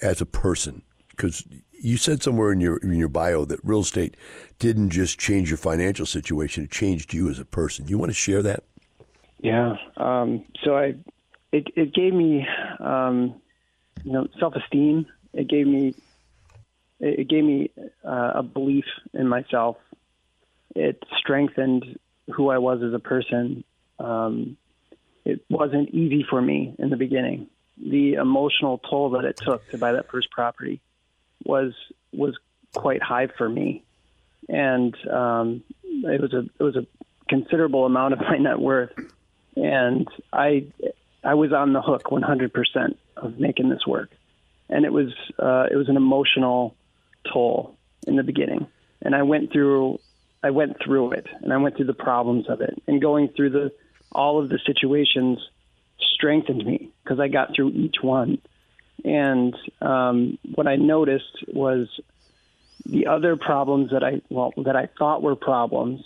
as 0.00 0.20
a 0.20 0.26
person? 0.26 0.82
Because 1.10 1.44
you 1.72 1.96
said 1.96 2.22
somewhere 2.22 2.52
in 2.52 2.60
your 2.60 2.78
in 2.78 2.94
your 2.94 3.08
bio 3.08 3.44
that 3.44 3.60
real 3.62 3.80
estate 3.80 4.16
didn't 4.58 4.90
just 4.90 5.18
change 5.18 5.50
your 5.50 5.58
financial 5.58 6.06
situation; 6.06 6.64
it 6.64 6.70
changed 6.70 7.12
you 7.12 7.28
as 7.28 7.38
a 7.38 7.44
person. 7.44 7.88
You 7.88 7.98
want 7.98 8.10
to 8.10 8.14
share 8.14 8.42
that? 8.42 8.64
Yeah. 9.40 9.76
Um, 9.96 10.44
so 10.64 10.76
I, 10.76 10.94
it 11.52 11.68
it 11.76 11.92
gave 11.92 12.14
me, 12.14 12.46
um, 12.80 13.34
you 14.02 14.12
know, 14.12 14.28
self 14.38 14.54
esteem. 14.54 15.06
It 15.34 15.48
gave 15.48 15.66
me 15.66 15.94
it 17.00 17.28
gave 17.28 17.44
me 17.44 17.70
uh, 18.04 18.32
a 18.36 18.42
belief 18.42 18.84
in 19.12 19.28
myself. 19.28 19.76
It 20.74 21.02
strengthened 21.18 21.98
who 22.32 22.48
I 22.48 22.58
was 22.58 22.82
as 22.82 22.92
a 22.92 22.98
person. 22.98 23.64
Um, 23.98 24.56
it 25.24 25.44
wasn't 25.50 25.90
easy 25.90 26.24
for 26.28 26.40
me 26.40 26.74
in 26.78 26.90
the 26.90 26.96
beginning. 26.96 27.48
The 27.76 28.14
emotional 28.14 28.78
toll 28.78 29.10
that 29.10 29.24
it 29.24 29.36
took 29.36 29.68
to 29.70 29.78
buy 29.78 29.92
that 29.92 30.10
first 30.10 30.30
property 30.30 30.80
was 31.44 31.72
was 32.12 32.34
quite 32.74 33.02
high 33.02 33.26
for 33.26 33.48
me, 33.48 33.84
and 34.48 34.96
um, 35.08 35.62
it 35.84 36.20
was 36.20 36.32
a 36.32 36.46
it 36.58 36.62
was 36.62 36.76
a 36.76 36.86
considerable 37.28 37.84
amount 37.84 38.14
of 38.14 38.20
my 38.30 38.38
net 38.38 38.58
worth, 38.58 38.92
and 39.56 40.08
I 40.32 40.66
I 41.22 41.34
was 41.34 41.52
on 41.52 41.72
the 41.72 41.82
hook 41.82 42.04
100% 42.04 42.96
of 43.16 43.38
making 43.38 43.68
this 43.68 43.86
work, 43.86 44.10
and 44.70 44.84
it 44.84 44.92
was 44.92 45.08
uh, 45.38 45.66
it 45.70 45.76
was 45.76 45.88
an 45.88 45.96
emotional 45.96 46.74
toll 47.32 47.76
in 48.06 48.16
the 48.16 48.22
beginning, 48.22 48.66
and 49.02 49.14
I 49.14 49.22
went 49.22 49.52
through 49.52 49.98
I 50.42 50.50
went 50.50 50.76
through 50.84 51.12
it, 51.12 51.26
and 51.42 51.52
I 51.52 51.56
went 51.56 51.76
through 51.76 51.86
the 51.86 51.94
problems 51.94 52.48
of 52.48 52.60
it, 52.60 52.80
and 52.86 53.00
going 53.00 53.28
through 53.28 53.50
the 53.50 53.72
all 54.12 54.40
of 54.42 54.48
the 54.48 54.58
situations 54.64 55.38
strengthened 56.00 56.64
me 56.64 56.90
because 57.02 57.20
I 57.20 57.28
got 57.28 57.54
through 57.54 57.70
each 57.70 57.96
one. 58.02 58.38
And 59.04 59.54
um, 59.80 60.38
what 60.54 60.66
I 60.66 60.76
noticed 60.76 61.44
was 61.48 61.88
the 62.84 63.06
other 63.08 63.36
problems 63.36 63.90
that 63.90 64.04
I 64.04 64.20
well 64.30 64.52
that 64.64 64.76
I 64.76 64.88
thought 64.98 65.22
were 65.22 65.36
problems 65.36 66.02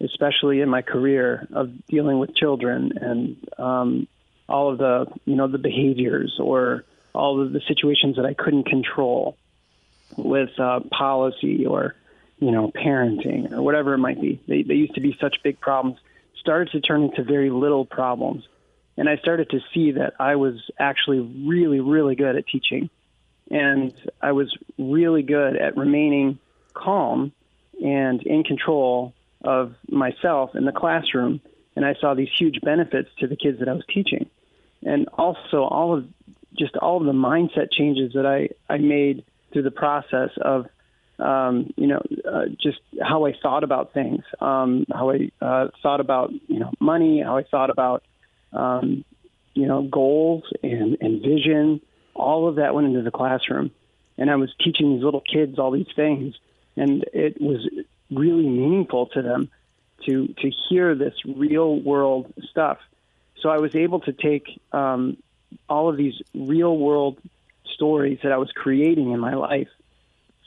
especially 0.00 0.60
in 0.60 0.68
my 0.68 0.82
career 0.82 1.46
of 1.52 1.70
dealing 1.86 2.18
with 2.18 2.34
children 2.34 2.92
and 3.00 3.36
um, 3.58 4.08
all 4.48 4.70
of 4.70 4.78
the 4.78 5.06
you 5.24 5.36
know 5.36 5.48
the 5.48 5.58
behaviors 5.58 6.38
or 6.40 6.84
all 7.14 7.40
of 7.40 7.52
the 7.52 7.60
situations 7.66 8.16
that 8.16 8.26
I 8.26 8.34
couldn't 8.34 8.64
control 8.64 9.36
with 10.16 10.50
uh, 10.58 10.80
policy 10.90 11.66
or 11.66 11.94
you 12.38 12.50
know 12.50 12.70
parenting 12.70 13.52
or 13.52 13.62
whatever 13.62 13.94
it 13.94 13.98
might 13.98 14.20
be. 14.20 14.40
They, 14.46 14.62
they 14.62 14.74
used 14.74 14.94
to 14.94 15.00
be 15.00 15.16
such 15.20 15.42
big 15.42 15.60
problems, 15.60 15.98
started 16.40 16.72
to 16.72 16.80
turn 16.80 17.04
into 17.04 17.22
very 17.22 17.50
little 17.50 17.84
problems, 17.84 18.44
and 18.96 19.08
I 19.08 19.16
started 19.16 19.50
to 19.50 19.60
see 19.72 19.92
that 19.92 20.14
I 20.18 20.36
was 20.36 20.56
actually 20.78 21.20
really 21.20 21.80
really 21.80 22.14
good 22.14 22.36
at 22.36 22.46
teaching, 22.46 22.90
and 23.50 23.92
I 24.20 24.32
was 24.32 24.56
really 24.78 25.22
good 25.22 25.56
at 25.56 25.76
remaining 25.76 26.38
calm 26.74 27.32
and 27.82 28.22
in 28.22 28.44
control 28.44 29.14
of 29.42 29.74
myself 29.88 30.54
in 30.54 30.64
the 30.64 30.72
classroom. 30.72 31.40
And 31.76 31.84
I 31.84 31.94
saw 31.94 32.14
these 32.14 32.28
huge 32.36 32.60
benefits 32.60 33.10
to 33.18 33.26
the 33.26 33.36
kids 33.36 33.58
that 33.58 33.68
I 33.68 33.72
was 33.72 33.84
teaching. 33.92 34.28
And 34.84 35.08
also 35.08 35.62
all 35.62 35.96
of 35.96 36.06
just 36.56 36.76
all 36.76 36.98
of 36.98 37.06
the 37.06 37.12
mindset 37.12 37.72
changes 37.72 38.12
that 38.14 38.26
I, 38.26 38.50
I 38.72 38.78
made 38.78 39.24
through 39.54 39.62
the 39.62 39.70
process 39.70 40.30
of, 40.36 40.66
um, 41.18 41.72
you 41.76 41.86
know, 41.86 42.02
uh, 42.30 42.46
just 42.60 42.80
how 43.00 43.24
I 43.24 43.32
thought 43.40 43.64
about 43.64 43.94
things, 43.94 44.22
um, 44.40 44.84
how 44.92 45.10
I 45.10 45.30
uh, 45.40 45.68
thought 45.82 46.00
about, 46.00 46.32
you 46.48 46.58
know, 46.58 46.72
money, 46.80 47.22
how 47.22 47.38
I 47.38 47.44
thought 47.44 47.70
about, 47.70 48.02
um, 48.52 49.04
you 49.54 49.66
know, 49.66 49.82
goals 49.82 50.42
and, 50.62 50.98
and 51.00 51.22
vision. 51.22 51.80
All 52.14 52.48
of 52.48 52.56
that 52.56 52.74
went 52.74 52.88
into 52.88 53.02
the 53.02 53.10
classroom. 53.10 53.70
And 54.18 54.30
I 54.30 54.36
was 54.36 54.50
teaching 54.62 54.94
these 54.94 55.04
little 55.04 55.22
kids 55.22 55.58
all 55.58 55.70
these 55.70 55.92
things. 55.96 56.34
And 56.76 57.04
it 57.12 57.40
was 57.40 57.66
really 58.10 58.48
meaningful 58.48 59.06
to 59.06 59.22
them 59.22 59.50
to 60.06 60.26
to 60.26 60.50
hear 60.68 60.94
this 60.94 61.14
real 61.24 61.80
world 61.80 62.32
stuff. 62.50 62.78
So 63.40 63.48
I 63.48 63.58
was 63.58 63.74
able 63.76 64.00
to 64.00 64.12
take 64.12 64.60
um, 64.72 65.16
all 65.68 65.88
of 65.88 65.96
these 65.96 66.14
real 66.34 66.76
world 66.76 67.18
stories 67.74 68.18
that 68.22 68.32
I 68.32 68.36
was 68.38 68.50
creating 68.54 69.12
in 69.12 69.20
my 69.20 69.34
life 69.34 69.68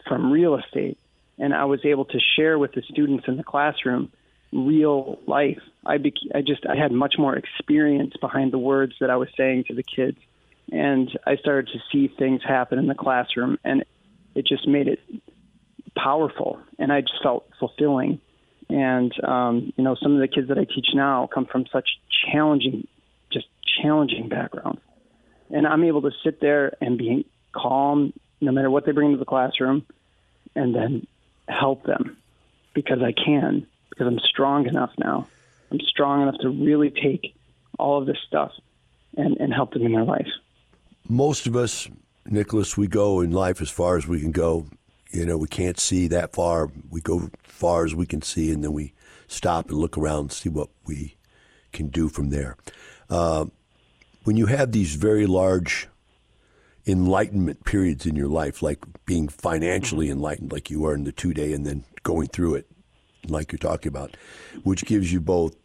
from 0.07 0.31
real 0.31 0.55
estate, 0.55 0.97
and 1.37 1.53
I 1.53 1.65
was 1.65 1.81
able 1.85 2.05
to 2.05 2.19
share 2.35 2.57
with 2.57 2.73
the 2.73 2.81
students 2.81 3.25
in 3.27 3.37
the 3.37 3.43
classroom 3.43 4.11
real 4.51 5.19
life. 5.27 5.59
I 5.85 5.97
bec- 5.97 6.13
I 6.33 6.41
just 6.41 6.65
I 6.65 6.75
had 6.75 6.91
much 6.91 7.15
more 7.17 7.35
experience 7.35 8.15
behind 8.19 8.51
the 8.51 8.57
words 8.57 8.93
that 8.99 9.09
I 9.09 9.17
was 9.17 9.29
saying 9.37 9.65
to 9.65 9.75
the 9.75 9.83
kids, 9.83 10.17
and 10.71 11.09
I 11.25 11.35
started 11.37 11.71
to 11.73 11.79
see 11.91 12.07
things 12.07 12.41
happen 12.43 12.79
in 12.79 12.87
the 12.87 12.95
classroom, 12.95 13.57
and 13.63 13.83
it 14.35 14.45
just 14.45 14.67
made 14.67 14.87
it 14.87 14.99
powerful, 15.95 16.59
and 16.79 16.91
I 16.91 17.01
just 17.01 17.21
felt 17.21 17.49
fulfilling. 17.59 18.19
And 18.69 19.13
um, 19.23 19.73
you 19.77 19.83
know, 19.83 19.95
some 20.01 20.13
of 20.13 20.19
the 20.19 20.27
kids 20.27 20.49
that 20.49 20.57
I 20.57 20.65
teach 20.65 20.87
now 20.93 21.27
come 21.33 21.45
from 21.45 21.65
such 21.71 21.89
challenging, 22.31 22.87
just 23.31 23.47
challenging 23.81 24.29
backgrounds, 24.29 24.81
and 25.49 25.67
I'm 25.67 25.83
able 25.83 26.01
to 26.03 26.11
sit 26.23 26.39
there 26.41 26.73
and 26.81 26.97
be 26.97 27.25
calm 27.53 28.13
no 28.41 28.51
matter 28.51 28.69
what 28.69 28.85
they 28.85 28.91
bring 28.91 29.07
into 29.07 29.19
the 29.19 29.25
classroom, 29.25 29.85
and 30.55 30.75
then 30.75 31.07
help 31.47 31.83
them 31.83 32.17
because 32.73 33.01
I 33.01 33.11
can 33.11 33.65
because 33.89 34.07
I'm 34.07 34.19
strong 34.19 34.67
enough 34.67 34.91
now. 34.97 35.27
I'm 35.71 35.79
strong 35.81 36.21
enough 36.21 36.39
to 36.41 36.49
really 36.49 36.91
take 36.91 37.35
all 37.79 37.97
of 37.99 38.05
this 38.05 38.19
stuff 38.27 38.51
and, 39.15 39.37
and 39.37 39.53
help 39.53 39.73
them 39.73 39.83
in 39.83 39.91
their 39.91 40.03
life. 40.03 40.27
Most 41.09 41.47
of 41.47 41.55
us, 41.55 41.89
Nicholas, 42.25 42.77
we 42.77 42.87
go 42.87 43.21
in 43.21 43.31
life 43.31 43.61
as 43.61 43.69
far 43.69 43.97
as 43.97 44.07
we 44.07 44.21
can 44.21 44.31
go 44.31 44.67
you 45.11 45.25
know, 45.25 45.37
we 45.37 45.47
can't 45.47 45.79
see 45.79 46.07
that 46.07 46.33
far. 46.33 46.69
We 46.89 47.01
go 47.01 47.29
far 47.43 47.85
as 47.85 47.95
we 47.95 48.05
can 48.05 48.21
see, 48.21 48.51
and 48.51 48.63
then 48.63 48.73
we 48.73 48.93
stop 49.27 49.69
and 49.69 49.77
look 49.77 49.97
around 49.97 50.19
and 50.19 50.31
see 50.31 50.49
what 50.49 50.69
we 50.85 51.15
can 51.71 51.87
do 51.87 52.09
from 52.09 52.29
there. 52.29 52.57
Uh, 53.09 53.45
when 54.27 54.35
you 54.35 54.47
have 54.47 54.73
these 54.73 54.95
very 54.95 55.25
large 55.25 55.87
enlightenment 56.85 57.63
periods 57.63 58.05
in 58.05 58.13
your 58.13 58.27
life, 58.27 58.61
like 58.61 58.83
being 59.05 59.29
financially 59.29 60.09
enlightened, 60.09 60.51
like 60.51 60.69
you 60.69 60.85
are 60.85 60.93
in 60.93 61.05
the 61.05 61.13
two 61.13 61.33
day, 61.33 61.53
and 61.53 61.65
then 61.65 61.85
going 62.03 62.27
through 62.27 62.55
it, 62.55 62.69
like 63.29 63.53
you're 63.53 63.57
talking 63.57 63.87
about, 63.87 64.17
which 64.63 64.83
gives 64.83 65.13
you 65.13 65.21
both 65.21 65.55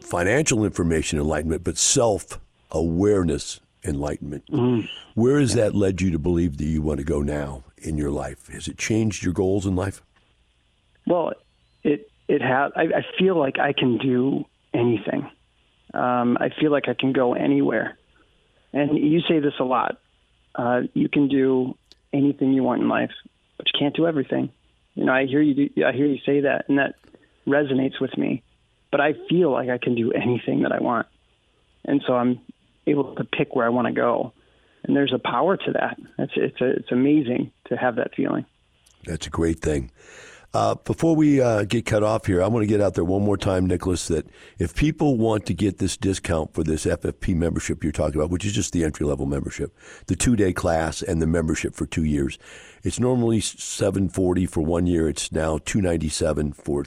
financial 0.00 0.64
information 0.64 1.18
enlightenment, 1.18 1.64
but 1.64 1.76
self 1.76 2.38
awareness 2.70 3.58
enlightenment. 3.84 4.44
Mm. 4.52 4.88
Where 5.14 5.40
has 5.40 5.54
that 5.54 5.74
led 5.74 6.00
you 6.00 6.12
to 6.12 6.18
believe 6.20 6.58
that 6.58 6.64
you 6.64 6.80
want 6.80 6.98
to 6.98 7.04
go 7.04 7.22
now 7.22 7.64
in 7.78 7.98
your 7.98 8.12
life? 8.12 8.46
Has 8.52 8.68
it 8.68 8.78
changed 8.78 9.24
your 9.24 9.34
goals 9.34 9.66
in 9.66 9.74
life? 9.74 10.00
Well, 11.08 11.32
it 11.82 12.08
it 12.28 12.40
has. 12.40 12.70
I, 12.76 12.82
I 12.82 13.04
feel 13.18 13.36
like 13.36 13.58
I 13.58 13.72
can 13.72 13.98
do 13.98 14.44
anything. 14.72 15.28
Um, 15.92 16.38
I 16.40 16.50
feel 16.60 16.70
like 16.70 16.88
I 16.88 16.94
can 16.94 17.12
go 17.12 17.34
anywhere. 17.34 17.98
And 18.72 18.98
you 18.98 19.20
say 19.28 19.38
this 19.40 19.54
a 19.60 19.64
lot. 19.64 19.98
Uh, 20.54 20.82
you 20.94 21.08
can 21.08 21.28
do 21.28 21.76
anything 22.12 22.52
you 22.52 22.62
want 22.62 22.82
in 22.82 22.88
life, 22.88 23.12
but 23.56 23.66
you 23.72 23.78
can't 23.78 23.94
do 23.94 24.06
everything. 24.06 24.50
You 24.94 25.04
know, 25.04 25.12
I 25.12 25.26
hear 25.26 25.40
you. 25.40 25.68
Do, 25.68 25.84
I 25.84 25.92
hear 25.92 26.06
you 26.06 26.18
say 26.24 26.40
that, 26.40 26.68
and 26.68 26.78
that 26.78 26.96
resonates 27.46 28.00
with 28.00 28.16
me. 28.16 28.42
But 28.90 29.00
I 29.00 29.14
feel 29.28 29.50
like 29.50 29.70
I 29.70 29.78
can 29.78 29.94
do 29.94 30.12
anything 30.12 30.62
that 30.62 30.72
I 30.72 30.80
want, 30.80 31.06
and 31.84 32.02
so 32.06 32.14
I'm 32.14 32.40
able 32.86 33.14
to 33.14 33.24
pick 33.24 33.54
where 33.56 33.64
I 33.64 33.70
want 33.70 33.86
to 33.86 33.92
go 33.92 34.32
and 34.84 34.96
there's 34.96 35.12
a 35.12 35.18
power 35.18 35.56
to 35.56 35.72
that. 35.72 35.98
It's 36.18 36.32
it's 36.36 36.60
a, 36.60 36.70
it's 36.70 36.92
amazing 36.92 37.52
to 37.66 37.76
have 37.76 37.96
that 37.96 38.14
feeling. 38.14 38.44
That's 39.04 39.26
a 39.26 39.30
great 39.30 39.60
thing. 39.60 39.90
Uh, 40.54 40.74
before 40.74 41.16
we 41.16 41.40
uh, 41.40 41.64
get 41.64 41.86
cut 41.86 42.02
off 42.02 42.26
here, 42.26 42.42
I 42.42 42.46
want 42.46 42.62
to 42.62 42.66
get 42.66 42.82
out 42.82 42.92
there 42.92 43.04
one 43.04 43.22
more 43.22 43.38
time, 43.38 43.64
Nicholas, 43.66 44.06
that 44.08 44.26
if 44.58 44.74
people 44.74 45.16
want 45.16 45.46
to 45.46 45.54
get 45.54 45.78
this 45.78 45.96
discount 45.96 46.52
for 46.52 46.62
this 46.62 46.84
FFP 46.84 47.34
membership 47.34 47.82
you're 47.82 47.90
talking 47.90 48.20
about, 48.20 48.28
which 48.28 48.44
is 48.44 48.52
just 48.52 48.74
the 48.74 48.84
entry 48.84 49.06
level 49.06 49.24
membership, 49.24 49.74
the 50.08 50.16
two 50.16 50.36
day 50.36 50.52
class 50.52 51.00
and 51.00 51.22
the 51.22 51.26
membership 51.26 51.74
for 51.74 51.86
two 51.86 52.04
years, 52.04 52.38
it's 52.82 53.00
normally 53.00 53.40
seven 53.40 54.10
forty 54.10 54.44
for 54.44 54.60
one 54.60 54.86
year. 54.86 55.08
It's 55.08 55.32
now 55.32 55.58
two 55.64 55.80
ninety 55.80 56.10
seven 56.10 56.52
for 56.52 56.84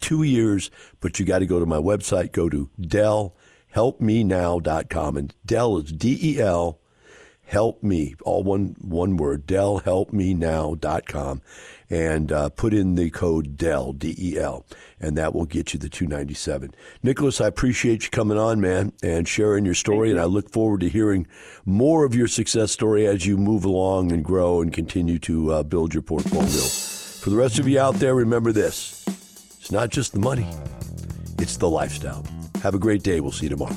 two 0.00 0.22
years. 0.22 0.70
But 1.00 1.18
you 1.18 1.24
got 1.24 1.38
to 1.38 1.46
go 1.46 1.58
to 1.58 1.64
my 1.64 1.78
website. 1.78 2.32
Go 2.32 2.50
to 2.50 2.68
DelHelpMeNow.com, 2.78 5.16
and 5.16 5.34
Del 5.46 5.78
is 5.78 5.92
D 5.92 6.18
E 6.20 6.38
L 6.38 6.80
help 7.50 7.82
me, 7.82 8.14
all 8.22 8.44
one, 8.44 8.76
one 8.80 9.16
word, 9.16 9.44
DelHelpMeNow.com, 9.46 11.42
and 11.90 12.30
uh, 12.30 12.48
put 12.50 12.72
in 12.72 12.94
the 12.94 13.10
code 13.10 13.56
DEL, 13.56 13.92
D 13.92 14.14
E 14.16 14.38
L, 14.38 14.64
and 15.00 15.18
that 15.18 15.34
will 15.34 15.44
get 15.44 15.74
you 15.74 15.80
the 15.80 15.88
297. 15.88 16.72
Nicholas, 17.02 17.40
I 17.40 17.48
appreciate 17.48 18.04
you 18.04 18.10
coming 18.10 18.38
on, 18.38 18.60
man, 18.60 18.92
and 19.02 19.26
sharing 19.26 19.64
your 19.64 19.74
story, 19.74 20.10
and 20.10 20.20
I 20.20 20.24
look 20.24 20.50
forward 20.50 20.80
to 20.80 20.88
hearing 20.88 21.26
more 21.64 22.04
of 22.04 22.14
your 22.14 22.28
success 22.28 22.70
story 22.70 23.06
as 23.06 23.26
you 23.26 23.36
move 23.36 23.64
along 23.64 24.12
and 24.12 24.24
grow 24.24 24.62
and 24.62 24.72
continue 24.72 25.18
to 25.20 25.52
uh, 25.52 25.62
build 25.64 25.92
your 25.92 26.02
portfolio. 26.02 26.46
For 27.20 27.30
the 27.30 27.36
rest 27.36 27.58
of 27.58 27.68
you 27.68 27.80
out 27.80 27.96
there, 27.96 28.14
remember 28.14 28.52
this 28.52 29.04
it's 29.58 29.72
not 29.72 29.90
just 29.90 30.12
the 30.12 30.20
money, 30.20 30.48
it's 31.38 31.56
the 31.56 31.68
lifestyle. 31.68 32.24
Have 32.62 32.74
a 32.74 32.78
great 32.78 33.02
day. 33.02 33.20
We'll 33.20 33.32
see 33.32 33.46
you 33.46 33.56
tomorrow. 33.56 33.76